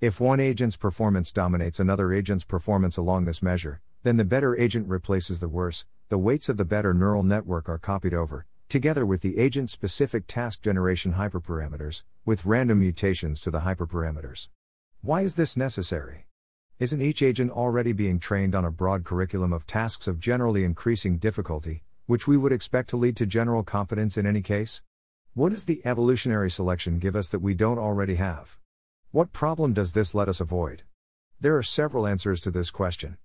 If 0.00 0.20
one 0.20 0.38
agent's 0.38 0.76
performance 0.76 1.32
dominates 1.32 1.80
another 1.80 2.12
agent's 2.12 2.44
performance 2.44 2.96
along 2.96 3.24
this 3.24 3.42
measure, 3.42 3.80
then 4.02 4.16
the 4.16 4.24
better 4.24 4.56
agent 4.56 4.88
replaces 4.88 5.40
the 5.40 5.48
worse, 5.48 5.84
the 6.08 6.18
weights 6.18 6.48
of 6.48 6.56
the 6.56 6.64
better 6.64 6.94
neural 6.94 7.22
network 7.22 7.68
are 7.68 7.78
copied 7.78 8.14
over, 8.14 8.46
together 8.68 9.04
with 9.04 9.20
the 9.20 9.38
agent 9.38 9.68
specific 9.68 10.26
task 10.26 10.62
generation 10.62 11.14
hyperparameters, 11.14 12.02
with 12.24 12.46
random 12.46 12.80
mutations 12.80 13.40
to 13.40 13.50
the 13.50 13.60
hyperparameters. 13.60 14.48
Why 15.02 15.22
is 15.22 15.36
this 15.36 15.56
necessary? 15.56 16.26
Isn't 16.78 17.02
each 17.02 17.20
agent 17.20 17.50
already 17.50 17.92
being 17.92 18.18
trained 18.18 18.54
on 18.54 18.64
a 18.64 18.70
broad 18.70 19.04
curriculum 19.04 19.52
of 19.52 19.66
tasks 19.66 20.08
of 20.08 20.18
generally 20.18 20.64
increasing 20.64 21.18
difficulty, 21.18 21.82
which 22.06 22.26
we 22.26 22.38
would 22.38 22.52
expect 22.52 22.88
to 22.90 22.96
lead 22.96 23.16
to 23.18 23.26
general 23.26 23.62
competence 23.62 24.16
in 24.16 24.26
any 24.26 24.40
case? 24.40 24.82
What 25.34 25.50
does 25.50 25.66
the 25.66 25.82
evolutionary 25.84 26.50
selection 26.50 26.98
give 26.98 27.14
us 27.14 27.28
that 27.28 27.40
we 27.40 27.54
don't 27.54 27.78
already 27.78 28.14
have? 28.14 28.58
What 29.10 29.32
problem 29.32 29.74
does 29.74 29.92
this 29.92 30.14
let 30.14 30.28
us 30.28 30.40
avoid? 30.40 30.84
There 31.40 31.56
are 31.56 31.62
several 31.62 32.06
answers 32.06 32.40
to 32.40 32.50
this 32.50 32.70
question. 32.70 33.18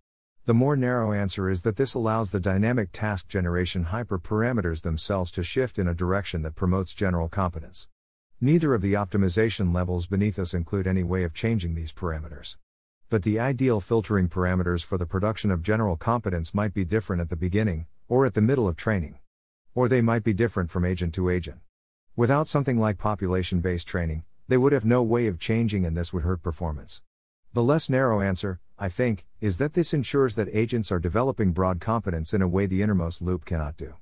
The 0.45 0.53
more 0.53 0.75
narrow 0.75 1.11
answer 1.11 1.49
is 1.49 1.63
that 1.63 1.75
this 1.75 1.95
allows 1.95 2.29
the 2.29 2.39
dynamic 2.39 2.91
task 2.91 3.27
generation 3.27 3.85
hyperparameters 3.85 4.83
themselves 4.83 5.31
to 5.31 5.41
shift 5.41 5.79
in 5.79 5.87
a 5.87 5.95
direction 5.95 6.43
that 6.43 6.53
promotes 6.53 6.93
general 6.93 7.27
competence. 7.27 7.87
Neither 8.39 8.75
of 8.75 8.83
the 8.83 8.93
optimization 8.93 9.73
levels 9.73 10.05
beneath 10.05 10.37
us 10.37 10.53
include 10.53 10.85
any 10.85 11.01
way 11.01 11.23
of 11.23 11.33
changing 11.33 11.73
these 11.73 11.91
parameters. 11.91 12.57
But 13.09 13.23
the 13.23 13.39
ideal 13.39 13.79
filtering 13.79 14.29
parameters 14.29 14.85
for 14.85 14.99
the 14.99 15.07
production 15.07 15.49
of 15.49 15.63
general 15.63 15.97
competence 15.97 16.53
might 16.53 16.75
be 16.75 16.85
different 16.85 17.23
at 17.23 17.31
the 17.31 17.35
beginning, 17.35 17.87
or 18.07 18.23
at 18.23 18.35
the 18.35 18.41
middle 18.41 18.67
of 18.67 18.75
training. 18.75 19.17
Or 19.73 19.89
they 19.89 20.03
might 20.03 20.23
be 20.23 20.33
different 20.33 20.69
from 20.69 20.85
agent 20.85 21.15
to 21.15 21.27
agent. 21.27 21.61
Without 22.15 22.47
something 22.47 22.77
like 22.77 22.99
population 22.99 23.61
based 23.61 23.87
training, 23.87 24.23
they 24.47 24.57
would 24.57 24.73
have 24.73 24.85
no 24.85 25.01
way 25.01 25.25
of 25.25 25.39
changing 25.39 25.87
and 25.87 25.97
this 25.97 26.13
would 26.13 26.21
hurt 26.23 26.43
performance. 26.43 27.01
The 27.53 27.63
less 27.63 27.89
narrow 27.89 28.21
answer, 28.21 28.59
I 28.77 28.89
think, 28.89 29.25
is 29.39 29.57
that 29.57 29.73
this 29.73 29.93
ensures 29.93 30.35
that 30.35 30.49
agents 30.51 30.91
are 30.91 30.99
developing 30.99 31.53
broad 31.53 31.79
competence 31.79 32.33
in 32.33 32.41
a 32.41 32.47
way 32.47 32.65
the 32.65 32.81
innermost 32.81 33.21
loop 33.21 33.45
cannot 33.45 33.77
do. 33.77 33.93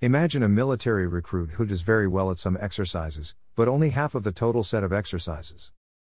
Imagine 0.00 0.42
a 0.42 0.48
military 0.48 1.06
recruit 1.06 1.52
who 1.52 1.66
does 1.66 1.82
very 1.82 2.08
well 2.08 2.30
at 2.30 2.38
some 2.38 2.56
exercises, 2.58 3.34
but 3.54 3.68
only 3.68 3.90
half 3.90 4.14
of 4.14 4.22
the 4.24 4.32
total 4.32 4.62
set 4.62 4.82
of 4.82 4.92
exercises. 4.92 5.72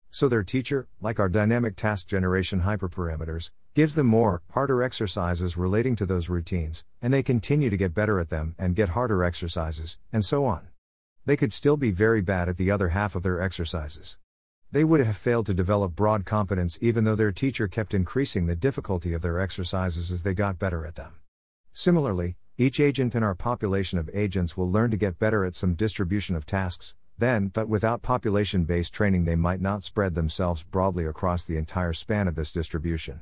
So 0.10 0.28
their 0.28 0.44
teacher, 0.44 0.90
like 1.00 1.22
our 1.22 1.30
dynamic 1.30 1.78
task 1.78 2.08
generation 2.08 2.62
hyperparameters, 2.62 3.52
gives 3.74 3.96
them 3.96 4.08
more, 4.08 4.42
harder 4.52 4.84
exercises 4.84 5.56
relating 5.56 5.96
to 5.96 6.06
those 6.06 6.28
routines, 6.28 6.84
and 7.02 7.14
they 7.14 7.24
continue 7.24 7.70
to 7.70 7.78
get 7.78 7.94
better 7.94 8.20
at 8.20 8.30
them 8.30 8.56
and 8.60 8.76
get 8.76 8.90
harder 8.90 9.24
exercises, 9.24 9.98
and 10.12 10.26
so 10.26 10.44
on. 10.46 10.68
They 11.26 11.38
could 11.38 11.54
still 11.54 11.78
be 11.78 11.92
very 11.92 12.22
bad 12.22 12.50
at 12.50 12.58
the 12.58 12.72
other 12.72 12.90
half 12.90 13.16
of 13.16 13.24
their 13.24 13.40
exercises. 13.40 14.18
They 14.74 14.86
would 14.86 15.02
have 15.02 15.18
failed 15.18 15.48
to 15.48 15.54
develop 15.54 15.98
broad 15.98 16.24
competence 16.24 16.80
even 16.82 17.04
though 17.04 17.16
their 17.16 17.34
teacher 17.34 17.68
kept 17.68 17.94
increasing 17.94 18.46
the 18.46 18.56
difficulty 18.56 19.14
of 19.14 19.22
their 19.22 19.38
exercises 19.38 20.12
as 20.12 20.24
they 20.24 20.34
got 20.34 20.60
better 20.60 20.86
at 20.86 20.96
them. 20.96 21.16
Similarly, 21.74 22.38
each 22.58 22.80
agent 22.80 23.14
in 23.14 23.22
our 23.22 23.36
population 23.36 24.00
of 24.00 24.10
agents 24.14 24.56
will 24.56 24.72
learn 24.72 24.90
to 24.92 24.98
get 24.98 25.20
better 25.20 25.44
at 25.44 25.56
some 25.56 25.74
distribution 25.74 26.38
of 26.38 26.46
tasks, 26.46 26.96
then, 27.18 27.48
but 27.48 27.68
without 27.68 28.02
population 28.02 28.64
based 28.64 28.94
training, 28.94 29.26
they 29.26 29.36
might 29.36 29.60
not 29.60 29.84
spread 29.84 30.16
themselves 30.16 30.64
broadly 30.64 31.06
across 31.06 31.44
the 31.44 31.58
entire 31.58 31.92
span 31.92 32.30
of 32.30 32.36
this 32.36 32.52
distribution. 32.52 33.22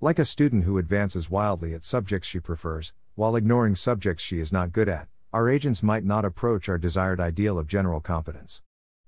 Like 0.00 0.20
a 0.20 0.24
student 0.24 0.62
who 0.62 0.78
advances 0.78 1.28
wildly 1.28 1.74
at 1.74 1.84
subjects 1.84 2.28
she 2.28 2.38
prefers, 2.38 2.92
while 3.16 3.34
ignoring 3.34 3.74
subjects 3.74 4.22
she 4.22 4.38
is 4.38 4.52
not 4.52 4.72
good 4.72 4.88
at, 4.88 5.08
our 5.32 5.48
agents 5.48 5.82
might 5.82 6.04
not 6.04 6.24
approach 6.24 6.68
our 6.68 6.78
desired 6.78 7.20
ideal 7.20 7.58
of 7.58 7.66
general 7.66 8.00
competence. 8.00 8.62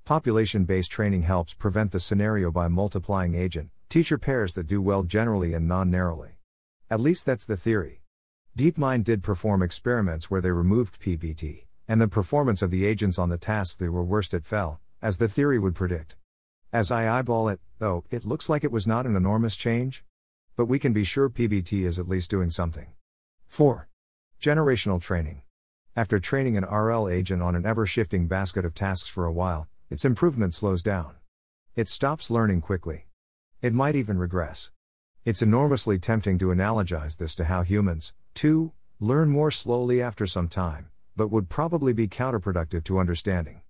Population 0.06 0.64
based 0.64 0.92
training 0.92 1.22
helps 1.22 1.52
prevent 1.52 1.90
the 1.90 1.98
scenario 1.98 2.52
by 2.52 2.68
multiplying 2.68 3.34
agent 3.34 3.70
teacher 3.88 4.16
pairs 4.16 4.54
that 4.54 4.68
do 4.68 4.80
well 4.80 5.02
generally 5.02 5.52
and 5.52 5.66
non 5.66 5.90
narrowly. 5.90 6.38
At 6.88 7.00
least 7.00 7.26
that's 7.26 7.44
the 7.44 7.56
theory. 7.56 8.02
DeepMind 8.56 9.02
did 9.02 9.24
perform 9.24 9.64
experiments 9.64 10.30
where 10.30 10.40
they 10.40 10.52
removed 10.52 11.00
PBT, 11.00 11.64
and 11.88 12.00
the 12.00 12.06
performance 12.06 12.62
of 12.62 12.70
the 12.70 12.86
agents 12.86 13.18
on 13.18 13.30
the 13.30 13.36
tasks 13.36 13.74
they 13.74 13.88
were 13.88 14.04
worst 14.04 14.32
at 14.32 14.46
fell, 14.46 14.80
as 15.02 15.18
the 15.18 15.26
theory 15.26 15.58
would 15.58 15.74
predict. 15.74 16.14
As 16.72 16.92
I 16.92 17.18
eyeball 17.18 17.48
it, 17.48 17.58
though, 17.80 18.04
it 18.08 18.24
looks 18.24 18.48
like 18.48 18.62
it 18.62 18.70
was 18.70 18.86
not 18.86 19.06
an 19.06 19.16
enormous 19.16 19.56
change. 19.56 20.04
But 20.54 20.66
we 20.66 20.78
can 20.78 20.92
be 20.92 21.02
sure 21.02 21.28
PBT 21.28 21.84
is 21.84 21.98
at 21.98 22.08
least 22.08 22.30
doing 22.30 22.50
something. 22.50 22.92
4. 23.48 23.88
Generational 24.40 25.00
training. 25.00 25.42
After 25.96 26.20
training 26.20 26.56
an 26.56 26.64
RL 26.64 27.08
agent 27.08 27.42
on 27.42 27.56
an 27.56 27.66
ever 27.66 27.86
shifting 27.86 28.28
basket 28.28 28.64
of 28.64 28.72
tasks 28.72 29.08
for 29.08 29.24
a 29.24 29.32
while, 29.32 29.66
its 29.90 30.04
improvement 30.04 30.54
slows 30.54 30.82
down. 30.82 31.14
It 31.74 31.88
stops 31.88 32.30
learning 32.30 32.60
quickly. 32.62 33.06
It 33.62 33.74
might 33.74 33.94
even 33.94 34.18
regress. 34.18 34.70
It's 35.24 35.42
enormously 35.42 35.98
tempting 35.98 36.38
to 36.38 36.46
analogize 36.46 37.18
this 37.18 37.34
to 37.36 37.44
how 37.44 37.62
humans, 37.62 38.14
too, 38.34 38.72
learn 39.00 39.28
more 39.28 39.50
slowly 39.50 40.00
after 40.00 40.26
some 40.26 40.48
time, 40.48 40.88
but 41.16 41.28
would 41.28 41.48
probably 41.48 41.92
be 41.92 42.08
counterproductive 42.08 42.84
to 42.84 42.98
understanding. 42.98 43.62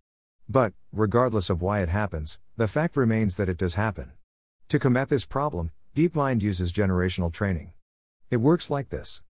But, 0.49 0.75
regardless 0.93 1.51
of 1.51 1.63
why 1.63 1.81
it 1.81 1.89
happens, 1.89 2.39
the 2.57 2.69
fact 2.69 2.97
remains 2.97 3.37
that 3.37 3.49
it 3.49 3.59
does 3.59 3.75
happen. 3.75 4.13
To 4.69 4.79
combat 4.79 5.09
this 5.09 5.27
problem, 5.27 5.73
DeepMind 5.95 6.43
uses 6.43 6.73
generational 6.73 7.33
training. 7.33 7.73
It 8.31 8.37
works 8.39 8.71
like 8.71 8.91
this. 8.91 9.23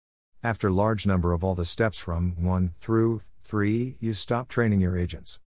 After 0.44 0.72
large 0.72 1.06
number 1.06 1.32
of 1.32 1.44
all 1.44 1.56
the 1.56 1.66
steps 1.66 2.00
from 2.00 2.44
1 2.44 2.74
through 2.80 3.22
3, 3.44 3.98
you 4.00 4.14
stop 4.14 4.48
training 4.48 4.82
your 4.82 4.98
agents. 4.98 5.40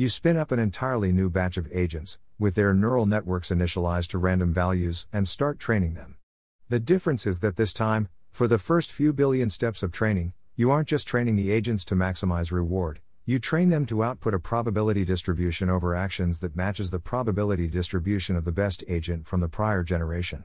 You 0.00 0.08
spin 0.08 0.38
up 0.38 0.50
an 0.50 0.58
entirely 0.58 1.12
new 1.12 1.28
batch 1.28 1.58
of 1.58 1.70
agents, 1.70 2.18
with 2.38 2.54
their 2.54 2.72
neural 2.72 3.04
networks 3.04 3.50
initialized 3.50 4.08
to 4.08 4.18
random 4.18 4.50
values, 4.50 5.06
and 5.12 5.28
start 5.28 5.58
training 5.58 5.92
them. 5.92 6.16
The 6.70 6.80
difference 6.80 7.26
is 7.26 7.40
that 7.40 7.56
this 7.56 7.74
time, 7.74 8.08
for 8.30 8.48
the 8.48 8.56
first 8.56 8.90
few 8.90 9.12
billion 9.12 9.50
steps 9.50 9.82
of 9.82 9.92
training, 9.92 10.32
you 10.56 10.70
aren't 10.70 10.88
just 10.88 11.06
training 11.06 11.36
the 11.36 11.50
agents 11.50 11.84
to 11.84 11.94
maximize 11.94 12.50
reward, 12.50 13.00
you 13.26 13.38
train 13.38 13.68
them 13.68 13.84
to 13.84 14.02
output 14.02 14.32
a 14.32 14.38
probability 14.38 15.04
distribution 15.04 15.68
over 15.68 15.94
actions 15.94 16.40
that 16.40 16.56
matches 16.56 16.90
the 16.90 16.98
probability 16.98 17.68
distribution 17.68 18.36
of 18.36 18.46
the 18.46 18.52
best 18.52 18.82
agent 18.88 19.26
from 19.26 19.40
the 19.40 19.48
prior 19.48 19.82
generation. 19.82 20.44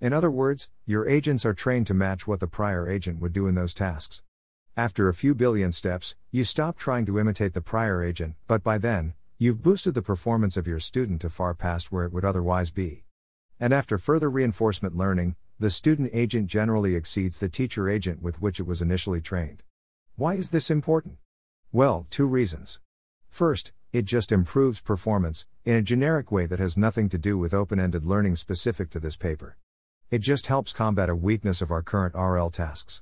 In 0.00 0.14
other 0.14 0.30
words, 0.30 0.70
your 0.86 1.06
agents 1.06 1.44
are 1.44 1.52
trained 1.52 1.86
to 1.88 1.92
match 1.92 2.26
what 2.26 2.40
the 2.40 2.46
prior 2.46 2.88
agent 2.88 3.20
would 3.20 3.34
do 3.34 3.46
in 3.46 3.56
those 3.56 3.74
tasks. 3.74 4.22
After 4.78 5.08
a 5.08 5.14
few 5.14 5.34
billion 5.34 5.72
steps, 5.72 6.16
you 6.30 6.44
stop 6.44 6.76
trying 6.76 7.06
to 7.06 7.18
imitate 7.18 7.54
the 7.54 7.62
prior 7.62 8.04
agent, 8.04 8.34
but 8.46 8.62
by 8.62 8.76
then, 8.76 9.14
you've 9.38 9.62
boosted 9.62 9.94
the 9.94 10.02
performance 10.02 10.58
of 10.58 10.66
your 10.66 10.80
student 10.80 11.22
to 11.22 11.30
far 11.30 11.54
past 11.54 11.90
where 11.90 12.04
it 12.04 12.12
would 12.12 12.26
otherwise 12.26 12.70
be. 12.70 13.04
And 13.58 13.72
after 13.72 13.96
further 13.96 14.28
reinforcement 14.28 14.94
learning, 14.94 15.36
the 15.58 15.70
student 15.70 16.10
agent 16.12 16.48
generally 16.48 16.94
exceeds 16.94 17.40
the 17.40 17.48
teacher 17.48 17.88
agent 17.88 18.20
with 18.20 18.42
which 18.42 18.60
it 18.60 18.66
was 18.66 18.82
initially 18.82 19.22
trained. 19.22 19.62
Why 20.14 20.34
is 20.34 20.50
this 20.50 20.70
important? 20.70 21.16
Well, 21.72 22.06
two 22.10 22.26
reasons. 22.26 22.78
First, 23.30 23.72
it 23.94 24.04
just 24.04 24.30
improves 24.30 24.82
performance, 24.82 25.46
in 25.64 25.74
a 25.74 25.80
generic 25.80 26.30
way 26.30 26.44
that 26.44 26.58
has 26.58 26.76
nothing 26.76 27.08
to 27.08 27.16
do 27.16 27.38
with 27.38 27.54
open 27.54 27.80
ended 27.80 28.04
learning 28.04 28.36
specific 28.36 28.90
to 28.90 29.00
this 29.00 29.16
paper. 29.16 29.56
It 30.10 30.18
just 30.18 30.48
helps 30.48 30.74
combat 30.74 31.08
a 31.08 31.16
weakness 31.16 31.62
of 31.62 31.70
our 31.70 31.80
current 31.80 32.14
RL 32.14 32.50
tasks. 32.50 33.00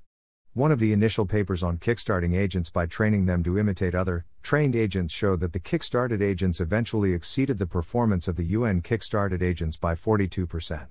One 0.57 0.71
of 0.71 0.79
the 0.79 0.93
initial 0.93 1.27
papers 1.27 1.65
on 1.65 1.79
kickstarting 1.79 2.37
agents 2.37 2.71
by 2.71 2.87
training 2.87 3.27
them 3.27 3.43
to 3.43 3.59
imitate 3.59 3.93
other, 3.93 4.25
trained 4.41 4.77
agents 4.77 5.13
showed 5.13 5.41
that 5.41 5.53
the 5.53 5.59
kickstarted 5.59 6.23
agents 6.23 6.61
eventually 6.61 7.13
exceeded 7.13 7.59
the 7.59 7.67
performance 7.67 8.29
of 8.29 8.37
the 8.37 8.45
UN 8.45 8.81
kickstarted 8.81 9.43
agents 9.43 9.77
by 9.77 9.97
42%. 9.97 10.91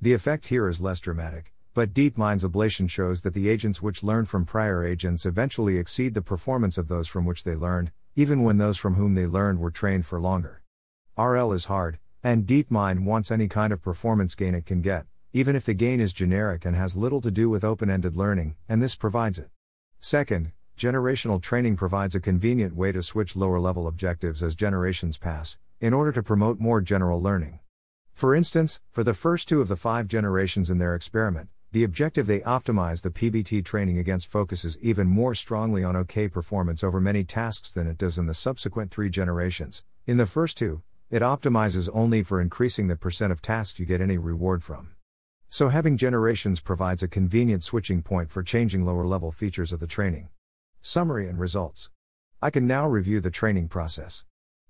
The 0.00 0.12
effect 0.12 0.46
here 0.48 0.68
is 0.68 0.80
less 0.80 0.98
dramatic, 0.98 1.52
but 1.72 1.94
DeepMind's 1.94 2.42
ablation 2.42 2.90
shows 2.90 3.22
that 3.22 3.34
the 3.34 3.48
agents 3.48 3.80
which 3.80 4.02
learned 4.02 4.28
from 4.28 4.44
prior 4.44 4.84
agents 4.84 5.24
eventually 5.24 5.78
exceed 5.78 6.14
the 6.14 6.20
performance 6.20 6.76
of 6.76 6.88
those 6.88 7.06
from 7.06 7.24
which 7.24 7.44
they 7.44 7.54
learned, 7.54 7.92
even 8.16 8.42
when 8.42 8.58
those 8.58 8.76
from 8.76 8.94
whom 8.96 9.14
they 9.14 9.26
learned 9.26 9.60
were 9.60 9.70
trained 9.70 10.04
for 10.04 10.20
longer. 10.20 10.62
RL 11.16 11.52
is 11.52 11.66
hard, 11.66 12.00
and 12.24 12.44
DeepMind 12.44 13.04
wants 13.04 13.30
any 13.30 13.46
kind 13.46 13.72
of 13.72 13.80
performance 13.80 14.34
gain 14.34 14.56
it 14.56 14.66
can 14.66 14.82
get, 14.82 15.06
even 15.36 15.54
if 15.54 15.66
the 15.66 15.74
gain 15.74 16.00
is 16.00 16.14
generic 16.14 16.64
and 16.64 16.74
has 16.74 16.96
little 16.96 17.20
to 17.20 17.30
do 17.30 17.50
with 17.50 17.62
open 17.62 17.90
ended 17.90 18.16
learning, 18.16 18.54
and 18.70 18.82
this 18.82 18.96
provides 18.96 19.38
it. 19.38 19.50
Second, 19.98 20.50
generational 20.78 21.42
training 21.42 21.76
provides 21.76 22.14
a 22.14 22.20
convenient 22.20 22.74
way 22.74 22.90
to 22.90 23.02
switch 23.02 23.36
lower 23.36 23.60
level 23.60 23.86
objectives 23.86 24.42
as 24.42 24.54
generations 24.54 25.18
pass, 25.18 25.58
in 25.78 25.92
order 25.92 26.10
to 26.10 26.22
promote 26.22 26.58
more 26.58 26.80
general 26.80 27.20
learning. 27.20 27.60
For 28.14 28.34
instance, 28.34 28.80
for 28.90 29.04
the 29.04 29.12
first 29.12 29.46
two 29.46 29.60
of 29.60 29.68
the 29.68 29.76
five 29.76 30.08
generations 30.08 30.70
in 30.70 30.78
their 30.78 30.94
experiment, 30.94 31.50
the 31.70 31.84
objective 31.84 32.26
they 32.26 32.40
optimize 32.40 33.02
the 33.02 33.10
PBT 33.10 33.62
training 33.62 33.98
against 33.98 34.28
focuses 34.28 34.78
even 34.80 35.06
more 35.06 35.34
strongly 35.34 35.84
on 35.84 35.96
OK 35.96 36.28
performance 36.28 36.82
over 36.82 36.98
many 36.98 37.24
tasks 37.24 37.70
than 37.70 37.86
it 37.86 37.98
does 37.98 38.16
in 38.16 38.24
the 38.24 38.32
subsequent 38.32 38.90
three 38.90 39.10
generations. 39.10 39.84
In 40.06 40.16
the 40.16 40.24
first 40.24 40.56
two, 40.56 40.80
it 41.10 41.20
optimizes 41.20 41.90
only 41.92 42.22
for 42.22 42.40
increasing 42.40 42.88
the 42.88 42.96
percent 42.96 43.32
of 43.32 43.42
tasks 43.42 43.78
you 43.78 43.84
get 43.84 44.00
any 44.00 44.16
reward 44.16 44.62
from. 44.62 44.95
So 45.48 45.68
having 45.68 45.96
generations 45.96 46.60
provides 46.60 47.02
a 47.02 47.08
convenient 47.08 47.62
switching 47.62 48.02
point 48.02 48.30
for 48.30 48.42
changing 48.42 48.84
lower 48.84 49.06
level 49.06 49.30
features 49.30 49.72
of 49.72 49.80
the 49.80 49.86
training. 49.86 50.28
Summary 50.80 51.28
and 51.28 51.38
results. 51.38 51.90
I 52.42 52.50
can 52.50 52.66
now 52.66 52.86
review 52.86 53.20
the 53.20 53.30
training 53.30 53.68
process. 53.68 54.24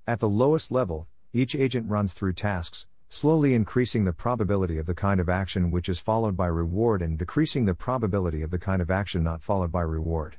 At 0.06 0.20
the 0.20 0.28
lowest 0.28 0.70
level, 0.70 1.08
each 1.32 1.54
agent 1.54 1.90
runs 1.90 2.12
through 2.12 2.34
tasks, 2.34 2.86
slowly 3.08 3.54
increasing 3.54 4.04
the 4.04 4.12
probability 4.12 4.78
of 4.78 4.86
the 4.86 4.94
kind 4.94 5.20
of 5.20 5.28
action 5.28 5.70
which 5.70 5.88
is 5.88 5.98
followed 5.98 6.36
by 6.36 6.46
reward 6.46 7.02
and 7.02 7.18
decreasing 7.18 7.64
the 7.64 7.74
probability 7.74 8.42
of 8.42 8.50
the 8.50 8.58
kind 8.58 8.80
of 8.80 8.90
action 8.90 9.22
not 9.22 9.42
followed 9.42 9.72
by 9.72 9.82
reward. 9.82 10.36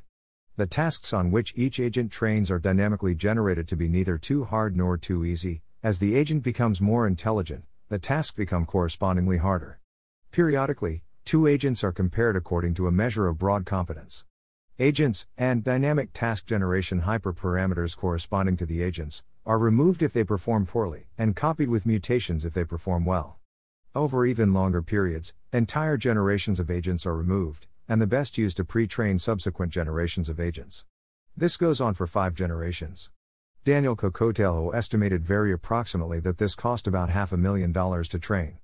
The 0.55 0.67
tasks 0.67 1.13
on 1.13 1.31
which 1.31 1.53
each 1.55 1.79
agent 1.79 2.11
trains 2.11 2.49
are 2.49 2.59
dynamically 2.59 3.15
generated 3.15 3.67
to 3.67 3.75
be 3.75 3.89
neither 3.89 4.17
too 4.17 4.45
hard 4.45 4.75
nor 4.75 4.97
too 4.97 5.25
easy. 5.25 5.61
As 5.83 5.99
the 5.99 6.15
agent 6.15 6.43
becomes 6.43 6.81
more 6.81 7.05
intelligent, 7.05 7.65
the 7.89 7.99
tasks 7.99 8.33
become 8.33 8.65
correspondingly 8.65 9.37
harder. 9.37 9.79
Periodically, 10.31 11.03
two 11.25 11.47
agents 11.47 11.83
are 11.83 11.91
compared 11.91 12.35
according 12.35 12.73
to 12.75 12.87
a 12.87 12.91
measure 12.91 13.27
of 13.27 13.37
broad 13.37 13.65
competence. 13.65 14.23
Agents, 14.79 15.27
and 15.37 15.63
dynamic 15.63 16.13
task 16.13 16.45
generation 16.45 17.01
hyperparameters 17.01 17.97
corresponding 17.97 18.55
to 18.57 18.65
the 18.65 18.83
agents, 18.83 19.23
are 19.45 19.57
removed 19.57 20.03
if 20.03 20.13
they 20.13 20.23
perform 20.23 20.65
poorly, 20.65 21.07
and 21.17 21.35
copied 21.35 21.69
with 21.69 21.85
mutations 21.85 22.45
if 22.45 22.53
they 22.53 22.63
perform 22.63 23.03
well. 23.03 23.39
Over 23.95 24.25
even 24.25 24.53
longer 24.53 24.83
periods, 24.83 25.33
entire 25.51 25.97
generations 25.97 26.59
of 26.59 26.69
agents 26.69 27.05
are 27.07 27.15
removed, 27.15 27.65
and 27.87 27.99
the 27.99 28.05
best 28.05 28.37
used 28.37 28.57
to 28.57 28.63
pre 28.63 28.85
train 28.85 29.17
subsequent 29.17 29.71
generations 29.71 30.29
of 30.29 30.39
agents. 30.39 30.85
This 31.35 31.57
goes 31.57 31.81
on 31.81 31.95
for 31.95 32.05
five 32.05 32.35
generations. 32.35 33.09
Daniel 33.63 33.95
Kokotajlo 33.95 34.75
estimated 34.75 35.25
very 35.25 35.51
approximately 35.51 36.19
that 36.19 36.37
this 36.37 36.53
cost 36.53 36.87
about 36.87 37.09
half 37.09 37.31
a 37.31 37.37
million 37.37 37.71
dollars 37.71 38.07
to 38.09 38.19
train. 38.19 38.59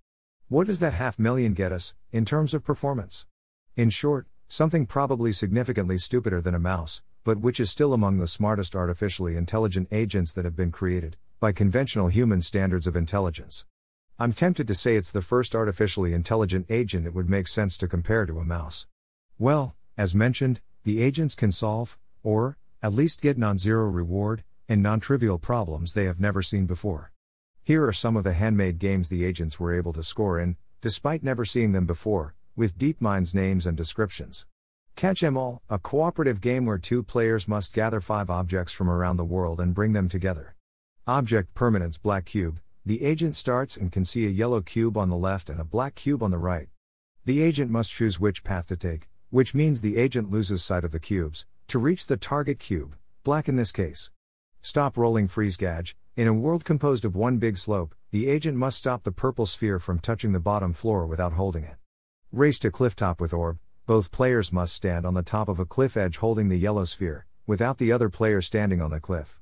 What 0.53 0.67
does 0.67 0.81
that 0.81 0.93
half 0.93 1.17
million 1.17 1.55
get 1.55 1.71
us, 1.71 1.95
in 2.11 2.25
terms 2.25 2.53
of 2.53 2.63
performance? 2.63 3.25
In 3.75 3.89
short, 3.89 4.27
Something 4.45 4.85
probably 4.85 5.31
significantly 5.31 5.97
stupider 5.97 6.39
than 6.39 6.53
a 6.53 6.59
mouse, 6.59 7.01
but 7.23 7.39
which 7.39 7.59
is 7.59 7.71
still 7.71 7.91
among 7.91 8.19
the 8.19 8.27
smartest 8.27 8.75
artificially 8.75 9.35
intelligent 9.35 9.87
agents 9.91 10.31
that 10.33 10.45
have 10.45 10.55
been 10.55 10.71
created, 10.71 11.17
by 11.39 11.53
conventional 11.53 12.09
human 12.09 12.43
standards 12.43 12.85
of 12.85 12.95
intelligence. 12.95 13.65
I'm 14.19 14.31
tempted 14.31 14.67
to 14.67 14.75
say 14.75 14.95
it's 14.95 15.11
the 15.11 15.23
first 15.23 15.55
artificially 15.55 16.13
intelligent 16.13 16.67
agent 16.69 17.07
it 17.07 17.15
would 17.15 17.31
make 17.31 17.47
sense 17.47 17.75
to 17.79 17.87
compare 17.87 18.27
to 18.27 18.37
a 18.37 18.45
mouse. 18.45 18.85
Well, 19.39 19.75
as 19.97 20.13
mentioned, 20.13 20.61
the 20.83 21.01
agents 21.01 21.33
can 21.33 21.51
solve, 21.51 21.97
or, 22.21 22.59
at 22.83 22.93
least 22.93 23.23
get 23.23 23.39
non 23.39 23.57
zero 23.57 23.87
reward, 23.89 24.43
in 24.67 24.83
non 24.83 24.99
trivial 24.99 25.39
problems 25.39 25.95
they 25.95 26.05
have 26.05 26.19
never 26.19 26.43
seen 26.43 26.67
before. 26.67 27.12
Here 27.65 27.85
are 27.85 27.93
some 27.93 28.17
of 28.17 28.25
the 28.25 28.33
handmade 28.33 28.77
games 28.77 29.07
the 29.07 29.23
agents 29.23 29.57
were 29.57 29.73
able 29.73 29.93
to 29.93 30.03
score 30.03 30.37
in, 30.37 30.57
despite 30.81 31.23
never 31.23 31.45
seeing 31.45 31.71
them 31.71 31.85
before, 31.85 32.35
with 32.57 32.77
DeepMind's 32.77 33.33
names 33.33 33.65
and 33.65 33.77
descriptions. 33.77 34.45
Catch 34.97 35.23
'em 35.23 35.37
all, 35.37 35.61
a 35.69 35.79
cooperative 35.79 36.41
game 36.41 36.65
where 36.65 36.77
two 36.77 37.01
players 37.03 37.47
must 37.47 37.71
gather 37.71 38.01
five 38.01 38.29
objects 38.29 38.73
from 38.73 38.89
around 38.89 39.15
the 39.15 39.23
world 39.23 39.61
and 39.61 39.73
bring 39.73 39.93
them 39.93 40.09
together. 40.09 40.55
Object 41.07 41.53
permanence 41.53 41.97
black 41.97 42.25
cube. 42.25 42.59
The 42.85 43.01
agent 43.01 43.37
starts 43.37 43.77
and 43.77 43.93
can 43.93 44.03
see 44.03 44.25
a 44.25 44.29
yellow 44.29 44.59
cube 44.59 44.97
on 44.97 45.07
the 45.09 45.15
left 45.15 45.49
and 45.49 45.61
a 45.61 45.63
black 45.63 45.95
cube 45.95 46.21
on 46.21 46.31
the 46.31 46.37
right. 46.37 46.67
The 47.23 47.41
agent 47.41 47.71
must 47.71 47.91
choose 47.91 48.19
which 48.19 48.43
path 48.43 48.67
to 48.67 48.75
take, 48.75 49.07
which 49.29 49.55
means 49.55 49.79
the 49.79 49.95
agent 49.95 50.29
loses 50.29 50.61
sight 50.65 50.83
of 50.83 50.91
the 50.91 50.99
cubes, 50.99 51.45
to 51.69 51.79
reach 51.79 52.07
the 52.07 52.17
target 52.17 52.59
cube, 52.59 52.97
black 53.23 53.47
in 53.47 53.55
this 53.55 53.71
case. 53.71 54.11
Stop 54.61 54.97
rolling 54.97 55.29
freeze 55.29 55.55
gauge. 55.55 55.95
In 56.15 56.27
a 56.27 56.33
world 56.33 56.63
composed 56.63 57.05
of 57.05 57.15
one 57.15 57.39
big 57.39 57.57
slope, 57.57 57.95
the 58.11 58.29
agent 58.29 58.55
must 58.55 58.77
stop 58.77 59.01
the 59.01 59.11
purple 59.11 59.47
sphere 59.47 59.79
from 59.79 59.97
touching 59.97 60.31
the 60.31 60.39
bottom 60.39 60.71
floor 60.71 61.07
without 61.07 61.33
holding 61.33 61.63
it. 61.63 61.77
Race 62.31 62.59
to 62.59 62.69
clifftop 62.69 63.19
with 63.19 63.33
orb, 63.33 63.57
both 63.87 64.11
players 64.11 64.53
must 64.53 64.75
stand 64.75 65.07
on 65.07 65.15
the 65.15 65.23
top 65.23 65.49
of 65.49 65.57
a 65.57 65.65
cliff 65.65 65.97
edge 65.97 66.17
holding 66.17 66.49
the 66.49 66.55
yellow 66.55 66.83
sphere, 66.83 67.25
without 67.47 67.79
the 67.79 67.91
other 67.91 68.09
player 68.09 68.43
standing 68.43 68.79
on 68.79 68.91
the 68.91 68.99
cliff. 68.99 69.41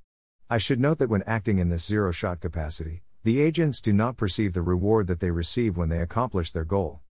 I 0.50 0.60
should 0.60 0.80
note 0.80 1.00
that 1.00 1.10
when 1.10 1.24
acting 1.24 1.60
in 1.60 1.68
this 1.68 1.86
zero 1.86 2.14
shot 2.14 2.40
capacity, 2.40 3.04
the 3.24 3.42
agents 3.42 3.82
do 3.82 3.92
not 3.92 4.16
perceive 4.16 4.54
the 4.54 4.62
reward 4.62 5.08
that 5.08 5.20
they 5.20 5.30
receive 5.30 5.76
when 5.76 5.90
they 5.90 6.00
accomplish 6.00 6.54
their 6.54 6.64
goal. 6.64 7.02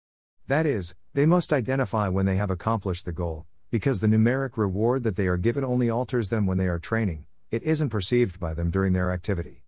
That 0.47 0.65
is, 0.65 0.95
they 1.13 1.27
must 1.27 1.53
identify 1.53 2.07
when 2.07 2.25
they 2.25 2.37
have 2.37 2.49
accomplished 2.49 3.05
the 3.05 3.11
goal, 3.11 3.45
because 3.69 3.99
the 3.99 4.07
numeric 4.07 4.57
reward 4.57 5.03
that 5.03 5.17
they 5.17 5.27
are 5.27 5.37
given 5.37 5.63
only 5.63 5.87
alters 5.87 6.31
them 6.31 6.47
when 6.47 6.57
they 6.57 6.67
are 6.67 6.79
training, 6.79 7.27
it 7.51 7.63
isn't 7.63 7.89
perceived 7.89 8.39
by 8.39 8.53
them 8.53 8.71
during 8.71 8.93
their 8.93 9.11
activity. 9.11 9.63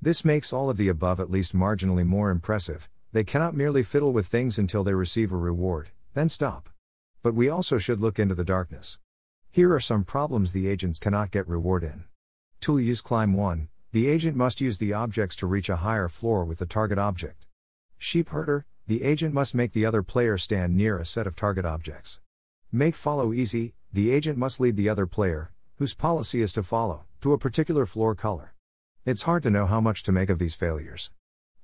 This 0.00 0.24
makes 0.24 0.54
all 0.54 0.70
of 0.70 0.78
the 0.78 0.88
above 0.88 1.20
at 1.20 1.30
least 1.30 1.54
marginally 1.54 2.04
more 2.04 2.30
impressive, 2.30 2.88
they 3.12 3.24
cannot 3.24 3.54
merely 3.54 3.82
fiddle 3.82 4.12
with 4.12 4.26
things 4.26 4.58
until 4.58 4.82
they 4.82 4.94
receive 4.94 5.32
a 5.32 5.36
reward, 5.36 5.90
then 6.14 6.30
stop. 6.30 6.70
But 7.22 7.34
we 7.34 7.48
also 7.48 7.76
should 7.76 8.00
look 8.00 8.18
into 8.18 8.34
the 8.34 8.44
darkness. 8.44 8.98
Here 9.50 9.72
are 9.72 9.80
some 9.80 10.04
problems 10.04 10.52
the 10.52 10.68
agents 10.68 10.98
cannot 10.98 11.30
get 11.30 11.48
reward 11.48 11.82
in. 11.82 12.04
Tool 12.60 12.80
use 12.80 13.00
climb 13.00 13.32
1 13.32 13.68
The 13.92 14.08
agent 14.08 14.36
must 14.36 14.60
use 14.60 14.78
the 14.78 14.92
objects 14.92 15.36
to 15.36 15.46
reach 15.46 15.68
a 15.68 15.76
higher 15.76 16.08
floor 16.08 16.44
with 16.44 16.58
the 16.58 16.66
target 16.66 16.98
object. 16.98 17.46
Sheep 17.98 18.28
herder 18.28 18.64
The 18.86 19.02
agent 19.02 19.34
must 19.34 19.54
make 19.54 19.72
the 19.72 19.86
other 19.86 20.02
player 20.02 20.38
stand 20.38 20.76
near 20.76 20.98
a 20.98 21.06
set 21.06 21.26
of 21.26 21.36
target 21.36 21.64
objects. 21.64 22.20
Make 22.70 22.94
follow 22.94 23.32
easy 23.32 23.74
The 23.92 24.10
agent 24.10 24.38
must 24.38 24.60
lead 24.60 24.76
the 24.76 24.88
other 24.88 25.06
player, 25.06 25.52
whose 25.76 25.94
policy 25.94 26.42
is 26.42 26.52
to 26.52 26.62
follow, 26.62 27.05
to 27.20 27.32
a 27.32 27.38
particular 27.38 27.86
floor 27.86 28.14
color. 28.14 28.54
It's 29.04 29.22
hard 29.22 29.42
to 29.44 29.50
know 29.50 29.66
how 29.66 29.80
much 29.80 30.02
to 30.04 30.12
make 30.12 30.30
of 30.30 30.38
these 30.38 30.54
failures. 30.54 31.10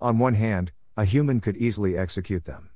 On 0.00 0.18
one 0.18 0.34
hand, 0.34 0.72
a 0.96 1.04
human 1.04 1.40
could 1.40 1.56
easily 1.56 1.96
execute 1.96 2.44
them. 2.44 2.70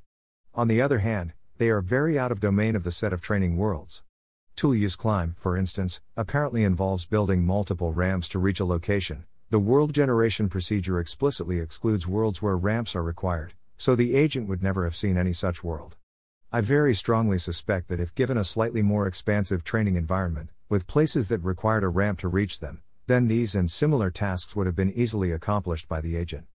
On 0.54 0.68
the 0.68 0.80
other 0.80 0.98
hand, 0.98 1.32
they 1.58 1.68
are 1.68 1.80
very 1.80 2.18
out 2.18 2.32
of 2.32 2.40
domain 2.40 2.76
of 2.76 2.84
the 2.84 2.90
set 2.90 3.12
of 3.12 3.20
training 3.20 3.56
worlds. 3.56 4.02
Tool 4.56 4.74
use 4.74 4.96
climb, 4.96 5.36
for 5.38 5.56
instance, 5.56 6.00
apparently 6.16 6.64
involves 6.64 7.06
building 7.06 7.44
multiple 7.44 7.92
ramps 7.92 8.28
to 8.30 8.38
reach 8.38 8.60
a 8.60 8.64
location. 8.64 9.24
The 9.50 9.58
world 9.58 9.92
generation 9.92 10.48
procedure 10.48 10.98
explicitly 10.98 11.60
excludes 11.60 12.06
worlds 12.06 12.40
where 12.40 12.56
ramps 12.56 12.96
are 12.96 13.02
required, 13.02 13.54
so 13.76 13.94
the 13.94 14.14
agent 14.14 14.48
would 14.48 14.62
never 14.62 14.84
have 14.84 14.96
seen 14.96 15.16
any 15.16 15.32
such 15.32 15.62
world. 15.62 15.96
I 16.56 16.62
very 16.62 16.94
strongly 16.94 17.36
suspect 17.36 17.88
that 17.88 18.00
if 18.00 18.14
given 18.14 18.38
a 18.38 18.42
slightly 18.42 18.80
more 18.80 19.06
expansive 19.06 19.62
training 19.62 19.96
environment, 19.96 20.48
with 20.70 20.86
places 20.86 21.28
that 21.28 21.44
required 21.44 21.84
a 21.84 21.88
ramp 21.88 22.18
to 22.20 22.28
reach 22.28 22.60
them, 22.60 22.80
then 23.06 23.28
these 23.28 23.54
and 23.54 23.70
similar 23.70 24.10
tasks 24.10 24.56
would 24.56 24.64
have 24.64 24.74
been 24.74 24.90
easily 24.94 25.32
accomplished 25.32 25.86
by 25.86 26.00
the 26.00 26.16
agent. 26.16 26.46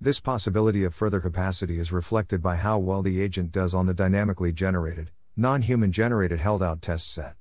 This 0.00 0.20
possibility 0.20 0.84
of 0.84 0.94
further 0.94 1.18
capacity 1.18 1.80
is 1.80 1.90
reflected 1.90 2.40
by 2.40 2.54
how 2.54 2.78
well 2.78 3.02
the 3.02 3.20
agent 3.20 3.50
does 3.50 3.74
on 3.74 3.86
the 3.86 3.94
dynamically 3.94 4.52
generated, 4.52 5.10
non 5.36 5.62
human 5.62 5.90
generated 5.90 6.38
held 6.38 6.62
out 6.62 6.80
test 6.80 7.12
set. 7.12 7.34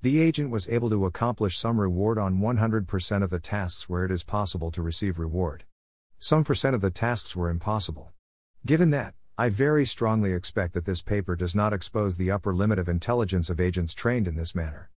The 0.00 0.22
agent 0.22 0.48
was 0.48 0.70
able 0.70 0.88
to 0.88 1.04
accomplish 1.04 1.58
some 1.58 1.78
reward 1.78 2.16
on 2.16 2.40
100% 2.40 3.22
of 3.22 3.28
the 3.28 3.40
tasks 3.40 3.90
where 3.90 4.06
it 4.06 4.10
is 4.10 4.24
possible 4.24 4.70
to 4.70 4.80
receive 4.80 5.18
reward. 5.18 5.64
Some 6.18 6.44
percent 6.44 6.74
of 6.74 6.80
the 6.80 6.90
tasks 6.90 7.36
were 7.36 7.50
impossible. 7.50 8.12
Given 8.64 8.88
that, 8.88 9.14
I 9.40 9.50
very 9.50 9.86
strongly 9.86 10.32
expect 10.32 10.74
that 10.74 10.84
this 10.84 11.00
paper 11.00 11.36
does 11.36 11.54
not 11.54 11.72
expose 11.72 12.16
the 12.16 12.28
upper 12.28 12.52
limit 12.52 12.80
of 12.80 12.88
intelligence 12.88 13.48
of 13.48 13.60
agents 13.60 13.94
trained 13.94 14.26
in 14.26 14.34
this 14.34 14.52
manner. 14.52 14.90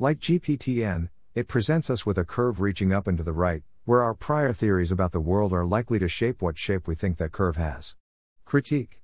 Like 0.00 0.18
GPTN, 0.18 1.10
it 1.36 1.46
presents 1.46 1.88
us 1.90 2.04
with 2.04 2.18
a 2.18 2.24
curve 2.24 2.60
reaching 2.60 2.92
up 2.92 3.06
and 3.06 3.16
to 3.18 3.22
the 3.22 3.32
right, 3.32 3.62
where 3.84 4.02
our 4.02 4.12
prior 4.12 4.52
theories 4.52 4.90
about 4.90 5.12
the 5.12 5.20
world 5.20 5.52
are 5.52 5.64
likely 5.64 6.00
to 6.00 6.08
shape 6.08 6.42
what 6.42 6.58
shape 6.58 6.88
we 6.88 6.96
think 6.96 7.18
that 7.18 7.30
curve 7.30 7.54
has. 7.54 7.94
Critique. 8.44 9.00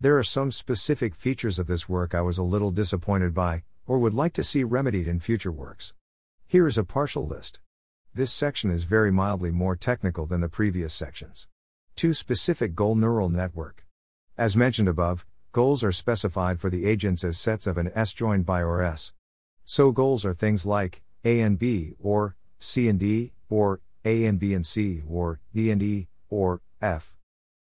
There 0.00 0.18
are 0.18 0.24
some 0.24 0.50
specific 0.50 1.14
features 1.14 1.60
of 1.60 1.68
this 1.68 1.88
work 1.88 2.12
I 2.12 2.22
was 2.22 2.36
a 2.36 2.42
little 2.42 2.72
disappointed 2.72 3.32
by, 3.32 3.62
or 3.86 4.00
would 4.00 4.12
like 4.12 4.32
to 4.32 4.42
see 4.42 4.64
remedied 4.64 5.06
in 5.06 5.20
future 5.20 5.52
works. 5.52 5.94
Here 6.48 6.66
is 6.66 6.76
a 6.76 6.82
partial 6.82 7.24
list. 7.24 7.60
This 8.12 8.32
section 8.32 8.72
is 8.72 8.82
very 8.82 9.12
mildly 9.12 9.52
more 9.52 9.76
technical 9.76 10.26
than 10.26 10.40
the 10.40 10.48
previous 10.48 10.92
sections. 10.92 11.46
2. 11.94 12.12
Specific 12.12 12.74
goal 12.74 12.96
neural 12.96 13.28
network. 13.28 13.86
As 14.38 14.56
mentioned 14.56 14.88
above, 14.88 15.26
goals 15.52 15.84
are 15.84 15.92
specified 15.92 16.58
for 16.58 16.70
the 16.70 16.86
agents 16.86 17.22
as 17.22 17.36
sets 17.36 17.66
of 17.66 17.76
an 17.76 17.92
S 17.94 18.14
joined 18.14 18.46
by 18.46 18.62
or 18.62 18.82
S. 18.82 19.12
So 19.66 19.92
goals 19.92 20.24
are 20.24 20.32
things 20.32 20.64
like 20.64 21.02
A 21.24 21.40
and 21.40 21.58
B, 21.58 21.92
or 22.00 22.36
C 22.58 22.88
and 22.88 22.98
D, 22.98 23.32
or 23.50 23.80
a 24.04 24.24
and 24.24 24.38
B 24.38 24.54
and 24.54 24.66
C, 24.66 25.02
or 25.06 25.40
D 25.54 25.70
and 25.70 25.82
E, 25.82 26.08
or 26.30 26.62
F. 26.80 27.14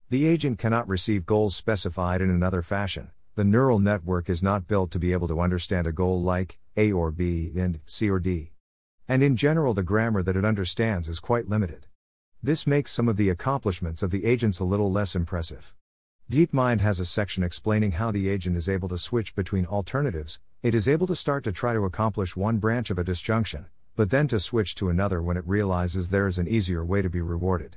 The 0.10 0.26
agent 0.26 0.60
cannot 0.60 0.88
receive 0.88 1.26
goals 1.26 1.58
specified 1.58 2.22
in 2.22 2.30
another 2.30 2.62
fashion. 2.62 3.12
The 3.36 3.44
neural 3.44 3.80
network 3.80 4.30
is 4.30 4.42
not 4.42 4.68
built 4.68 4.92
to 4.92 5.00
be 5.00 5.12
able 5.12 5.28
to 5.28 5.42
understand 5.42 5.88
a 5.88 5.92
goal 5.92 6.22
like 6.22 6.58
A 6.78 6.94
or 6.94 7.12
B 7.12 7.52
and 7.58 7.82
C 7.86 8.10
or 8.10 8.20
D. 8.20 8.52
And 9.10 9.22
in 9.22 9.36
general, 9.36 9.74
the 9.74 9.84
grammar 9.84 10.24
that 10.24 10.38
it 10.38 10.46
understands 10.46 11.10
is 11.10 11.20
quite 11.20 11.50
limited. 11.50 11.88
This 12.42 12.66
makes 12.66 12.92
some 12.92 13.10
of 13.10 13.18
the 13.18 13.30
accomplishments 13.30 14.02
of 14.02 14.12
the 14.12 14.26
agents 14.26 14.60
a 14.60 14.66
little 14.66 14.92
less 14.92 15.16
impressive. 15.16 15.76
DeepMind 16.32 16.80
has 16.80 16.98
a 17.02 17.06
section 17.06 17.44
explaining 17.44 17.92
how 17.92 18.10
the 18.10 18.30
agent 18.30 18.56
is 18.56 18.70
able 18.70 18.88
to 18.88 18.98
switch 18.98 19.36
between 19.36 19.66
alternatives. 19.66 20.40
It 20.64 20.74
is 20.74 20.88
able 20.88 21.06
to 21.08 21.16
start 21.16 21.44
to 21.44 21.52
try 21.52 21.74
to 21.74 21.84
accomplish 21.84 22.38
one 22.38 22.58
branch 22.58 22.90
of 22.90 22.98
a 22.98 23.04
disjunction, 23.04 23.66
but 23.98 24.12
then 24.12 24.30
to 24.30 24.40
switch 24.40 24.74
to 24.76 24.88
another 24.88 25.22
when 25.22 25.36
it 25.36 25.46
realizes 25.46 26.08
there 26.08 26.30
is 26.30 26.40
an 26.40 26.48
easier 26.48 26.86
way 26.86 27.02
to 27.02 27.10
be 27.10 27.20
rewarded. 27.20 27.76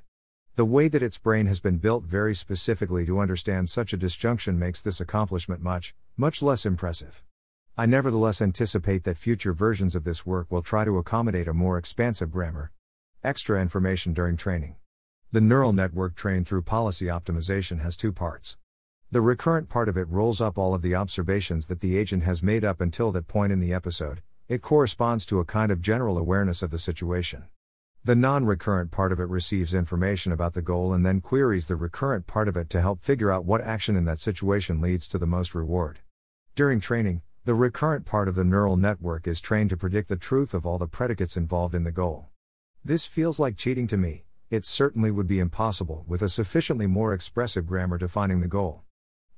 The 0.55 0.65
way 0.65 0.87
that 0.87 1.03
its 1.03 1.19
brain 1.19 1.47
has 1.47 1.59
been 1.59 1.79
built 1.79 2.05
very 2.05 2.33
specifically 2.33 3.05
to 3.07 3.19
understand 3.19 3.69
such 3.69 3.93
a 3.93 3.97
disjunction 3.97 4.57
makes 4.57 4.81
this 4.81 5.01
accomplishment 5.01 5.61
much, 5.61 5.93
much 6.17 6.41
less 6.41 6.65
impressive. 6.65 7.25
I 7.77 7.87
nevertheless 7.87 8.41
anticipate 8.41 9.03
that 9.03 9.19
future 9.19 9.53
versions 9.53 9.97
of 9.97 10.05
this 10.05 10.25
work 10.25 10.53
will 10.53 10.63
try 10.63 10.85
to 10.85 10.99
accommodate 10.99 11.49
a 11.49 11.55
more 11.55 11.77
expansive 11.77 12.31
grammar. 12.31 12.71
Extra 13.25 13.61
information 13.61 14.15
during 14.15 14.37
training. 14.37 14.77
The 15.35 15.41
neural 15.41 15.73
network 15.73 16.15
trained 16.15 16.47
through 16.47 16.63
policy 16.63 17.07
optimization 17.07 17.81
has 17.81 17.97
two 17.97 18.13
parts. 18.13 18.57
The 19.11 19.21
recurrent 19.21 19.69
part 19.69 19.89
of 19.89 19.97
it 19.97 20.09
rolls 20.09 20.41
up 20.41 20.57
all 20.57 20.77
of 20.77 20.83
the 20.83 20.95
observations 20.95 21.67
that 21.67 21.81
the 21.81 21.97
agent 21.99 22.23
has 22.23 22.41
made 22.41 22.65
up 22.65 22.81
until 22.81 23.11
that 23.11 23.27
point 23.27 23.51
in 23.51 23.59
the 23.59 23.73
episode, 23.73 24.23
it 24.47 24.63
corresponds 24.63 25.27
to 25.27 25.41
a 25.41 25.45
kind 25.45 25.73
of 25.73 25.83
general 25.83 26.19
awareness 26.19 26.63
of 26.63 26.71
the 26.71 26.79
situation. 26.79 27.47
The 28.05 28.15
non 28.15 28.47
recurrent 28.47 28.93
part 28.93 29.11
of 29.11 29.19
it 29.19 29.29
receives 29.29 29.75
information 29.75 30.31
about 30.31 30.55
the 30.55 30.63
goal 30.63 30.93
and 30.93 31.05
then 31.05 31.21
queries 31.21 31.67
the 31.67 31.75
recurrent 31.75 32.29
part 32.29 32.47
of 32.47 32.57
it 32.57 32.71
to 32.71 32.81
help 32.81 33.03
figure 33.03 33.33
out 33.33 33.45
what 33.45 33.61
action 33.61 33.97
in 33.97 34.05
that 34.05 34.21
situation 34.21 34.81
leads 34.81 35.09
to 35.09 35.19
the 35.19 35.27
most 35.27 35.53
reward. 35.53 35.99
During 36.55 36.79
training, 36.79 37.23
the 37.45 37.55
recurrent 37.55 38.07
part 38.07 38.29
of 38.29 38.37
the 38.37 38.45
neural 38.45 38.77
network 38.77 39.27
is 39.27 39.41
trained 39.41 39.71
to 39.71 39.77
predict 39.77 40.09
the 40.09 40.15
truth 40.15 40.55
of 40.55 40.65
all 40.65 40.79
the 40.79 40.87
predicates 40.87 41.37
involved 41.37 41.75
in 41.75 41.83
the 41.83 41.91
goal. 41.91 42.29
This 42.85 43.09
feels 43.09 43.41
like 43.41 43.57
cheating 43.57 43.89
to 43.89 43.97
me, 43.97 44.27
it 44.55 44.65
certainly 44.65 45.11
would 45.11 45.27
be 45.27 45.41
impossible 45.41 46.05
with 46.07 46.23
a 46.23 46.29
sufficiently 46.29 46.87
more 46.87 47.13
expressive 47.13 47.67
grammar 47.67 47.99
defining 47.99 48.41
the 48.41 48.49
goal. 48.49 48.83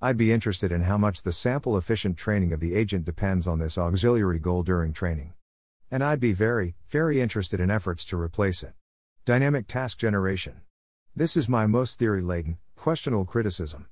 I'd 0.00 0.18
be 0.18 0.30
interested 0.30 0.70
in 0.70 0.82
how 0.82 0.98
much 0.98 1.22
the 1.22 1.32
sample 1.32 1.78
efficient 1.78 2.18
training 2.18 2.52
of 2.52 2.60
the 2.60 2.74
agent 2.74 3.06
depends 3.06 3.46
on 3.46 3.58
this 3.58 3.78
auxiliary 3.78 4.38
goal 4.38 4.62
during 4.62 4.92
training. 4.92 5.32
And 5.90 6.04
I'd 6.04 6.20
be 6.20 6.34
very, 6.34 6.74
very 6.90 7.20
interested 7.20 7.60
in 7.60 7.70
efforts 7.70 8.04
to 8.06 8.20
replace 8.20 8.62
it. 8.62 8.74
Dynamic 9.24 9.66
task 9.66 9.98
generation. 9.98 10.60
This 11.14 11.34
is 11.34 11.48
my 11.48 11.66
most 11.66 11.98
theory 11.98 12.20
laden, 12.20 12.58
questionable 12.76 13.24
criticism. 13.24 13.86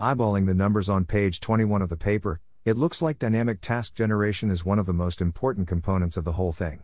Eyeballing 0.00 0.46
the 0.46 0.54
numbers 0.54 0.88
on 0.88 1.04
page 1.04 1.38
21 1.38 1.82
of 1.82 1.88
the 1.88 1.96
paper, 1.96 2.40
it 2.64 2.76
looks 2.76 3.00
like 3.00 3.20
dynamic 3.20 3.60
task 3.60 3.94
generation 3.94 4.50
is 4.50 4.64
one 4.64 4.80
of 4.80 4.86
the 4.86 4.92
most 4.92 5.20
important 5.20 5.68
components 5.68 6.16
of 6.16 6.24
the 6.24 6.32
whole 6.32 6.52
thing. 6.52 6.82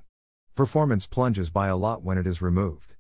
Performance 0.55 1.09
plunges 1.09 1.51
by 1.51 1.67
a 1.67 1.77
lot 1.77 2.05
when 2.05 2.19
it 2.19 2.27
is 2.27 2.41
removed. 2.41 2.95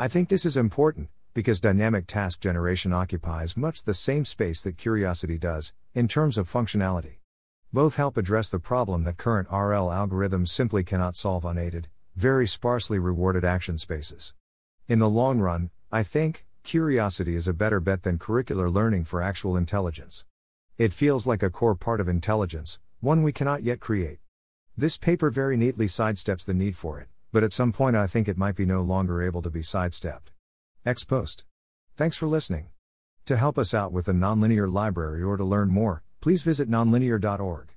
I 0.00 0.08
think 0.08 0.30
this 0.30 0.46
is 0.46 0.56
important, 0.56 1.10
because 1.34 1.60
dynamic 1.60 2.06
task 2.06 2.40
generation 2.40 2.90
occupies 2.90 3.54
much 3.54 3.84
the 3.84 3.92
same 3.92 4.24
space 4.24 4.62
that 4.62 4.78
curiosity 4.78 5.36
does, 5.36 5.74
in 5.92 6.08
terms 6.08 6.38
of 6.38 6.50
functionality. 6.50 7.16
Both 7.70 7.96
help 7.96 8.16
address 8.16 8.48
the 8.48 8.60
problem 8.60 9.04
that 9.04 9.18
current 9.18 9.48
RL 9.50 9.88
algorithms 9.88 10.48
simply 10.48 10.84
cannot 10.84 11.16
solve 11.16 11.44
unaided, 11.44 11.88
very 12.16 12.46
sparsely 12.46 12.98
rewarded 12.98 13.44
action 13.44 13.76
spaces. 13.76 14.32
In 14.88 15.00
the 15.00 15.08
long 15.10 15.38
run, 15.38 15.68
I 15.92 16.02
think, 16.02 16.46
curiosity 16.62 17.36
is 17.36 17.46
a 17.46 17.52
better 17.52 17.78
bet 17.78 18.02
than 18.02 18.18
curricular 18.18 18.72
learning 18.72 19.04
for 19.04 19.20
actual 19.20 19.54
intelligence. 19.54 20.24
It 20.78 20.94
feels 20.94 21.26
like 21.26 21.42
a 21.42 21.50
core 21.50 21.74
part 21.74 22.00
of 22.00 22.08
intelligence, 22.08 22.80
one 23.00 23.22
we 23.22 23.32
cannot 23.32 23.64
yet 23.64 23.80
create. 23.80 24.20
This 24.78 24.96
paper 24.96 25.28
very 25.28 25.58
neatly 25.58 25.88
sidesteps 25.88 26.46
the 26.46 26.54
need 26.54 26.74
for 26.74 26.98
it, 27.00 27.08
but 27.32 27.42
at 27.42 27.52
some 27.52 27.72
point 27.72 27.96
I 27.96 28.06
think 28.06 28.28
it 28.28 28.38
might 28.38 28.56
be 28.56 28.66
no 28.66 28.82
longer 28.82 29.22
able 29.22 29.42
to 29.42 29.50
be 29.50 29.62
sidestepped. 29.62 30.32
Ex 30.84 31.04
post. 31.04 31.44
Thanks 31.96 32.16
for 32.16 32.26
listening. 32.26 32.68
To 33.26 33.36
help 33.36 33.58
us 33.58 33.74
out 33.74 33.92
with 33.92 34.06
the 34.06 34.12
Nonlinear 34.12 34.72
Library 34.72 35.22
or 35.22 35.36
to 35.36 35.44
learn 35.44 35.68
more, 35.68 36.02
please 36.20 36.42
visit 36.42 36.68
nonlinear.org. 36.68 37.74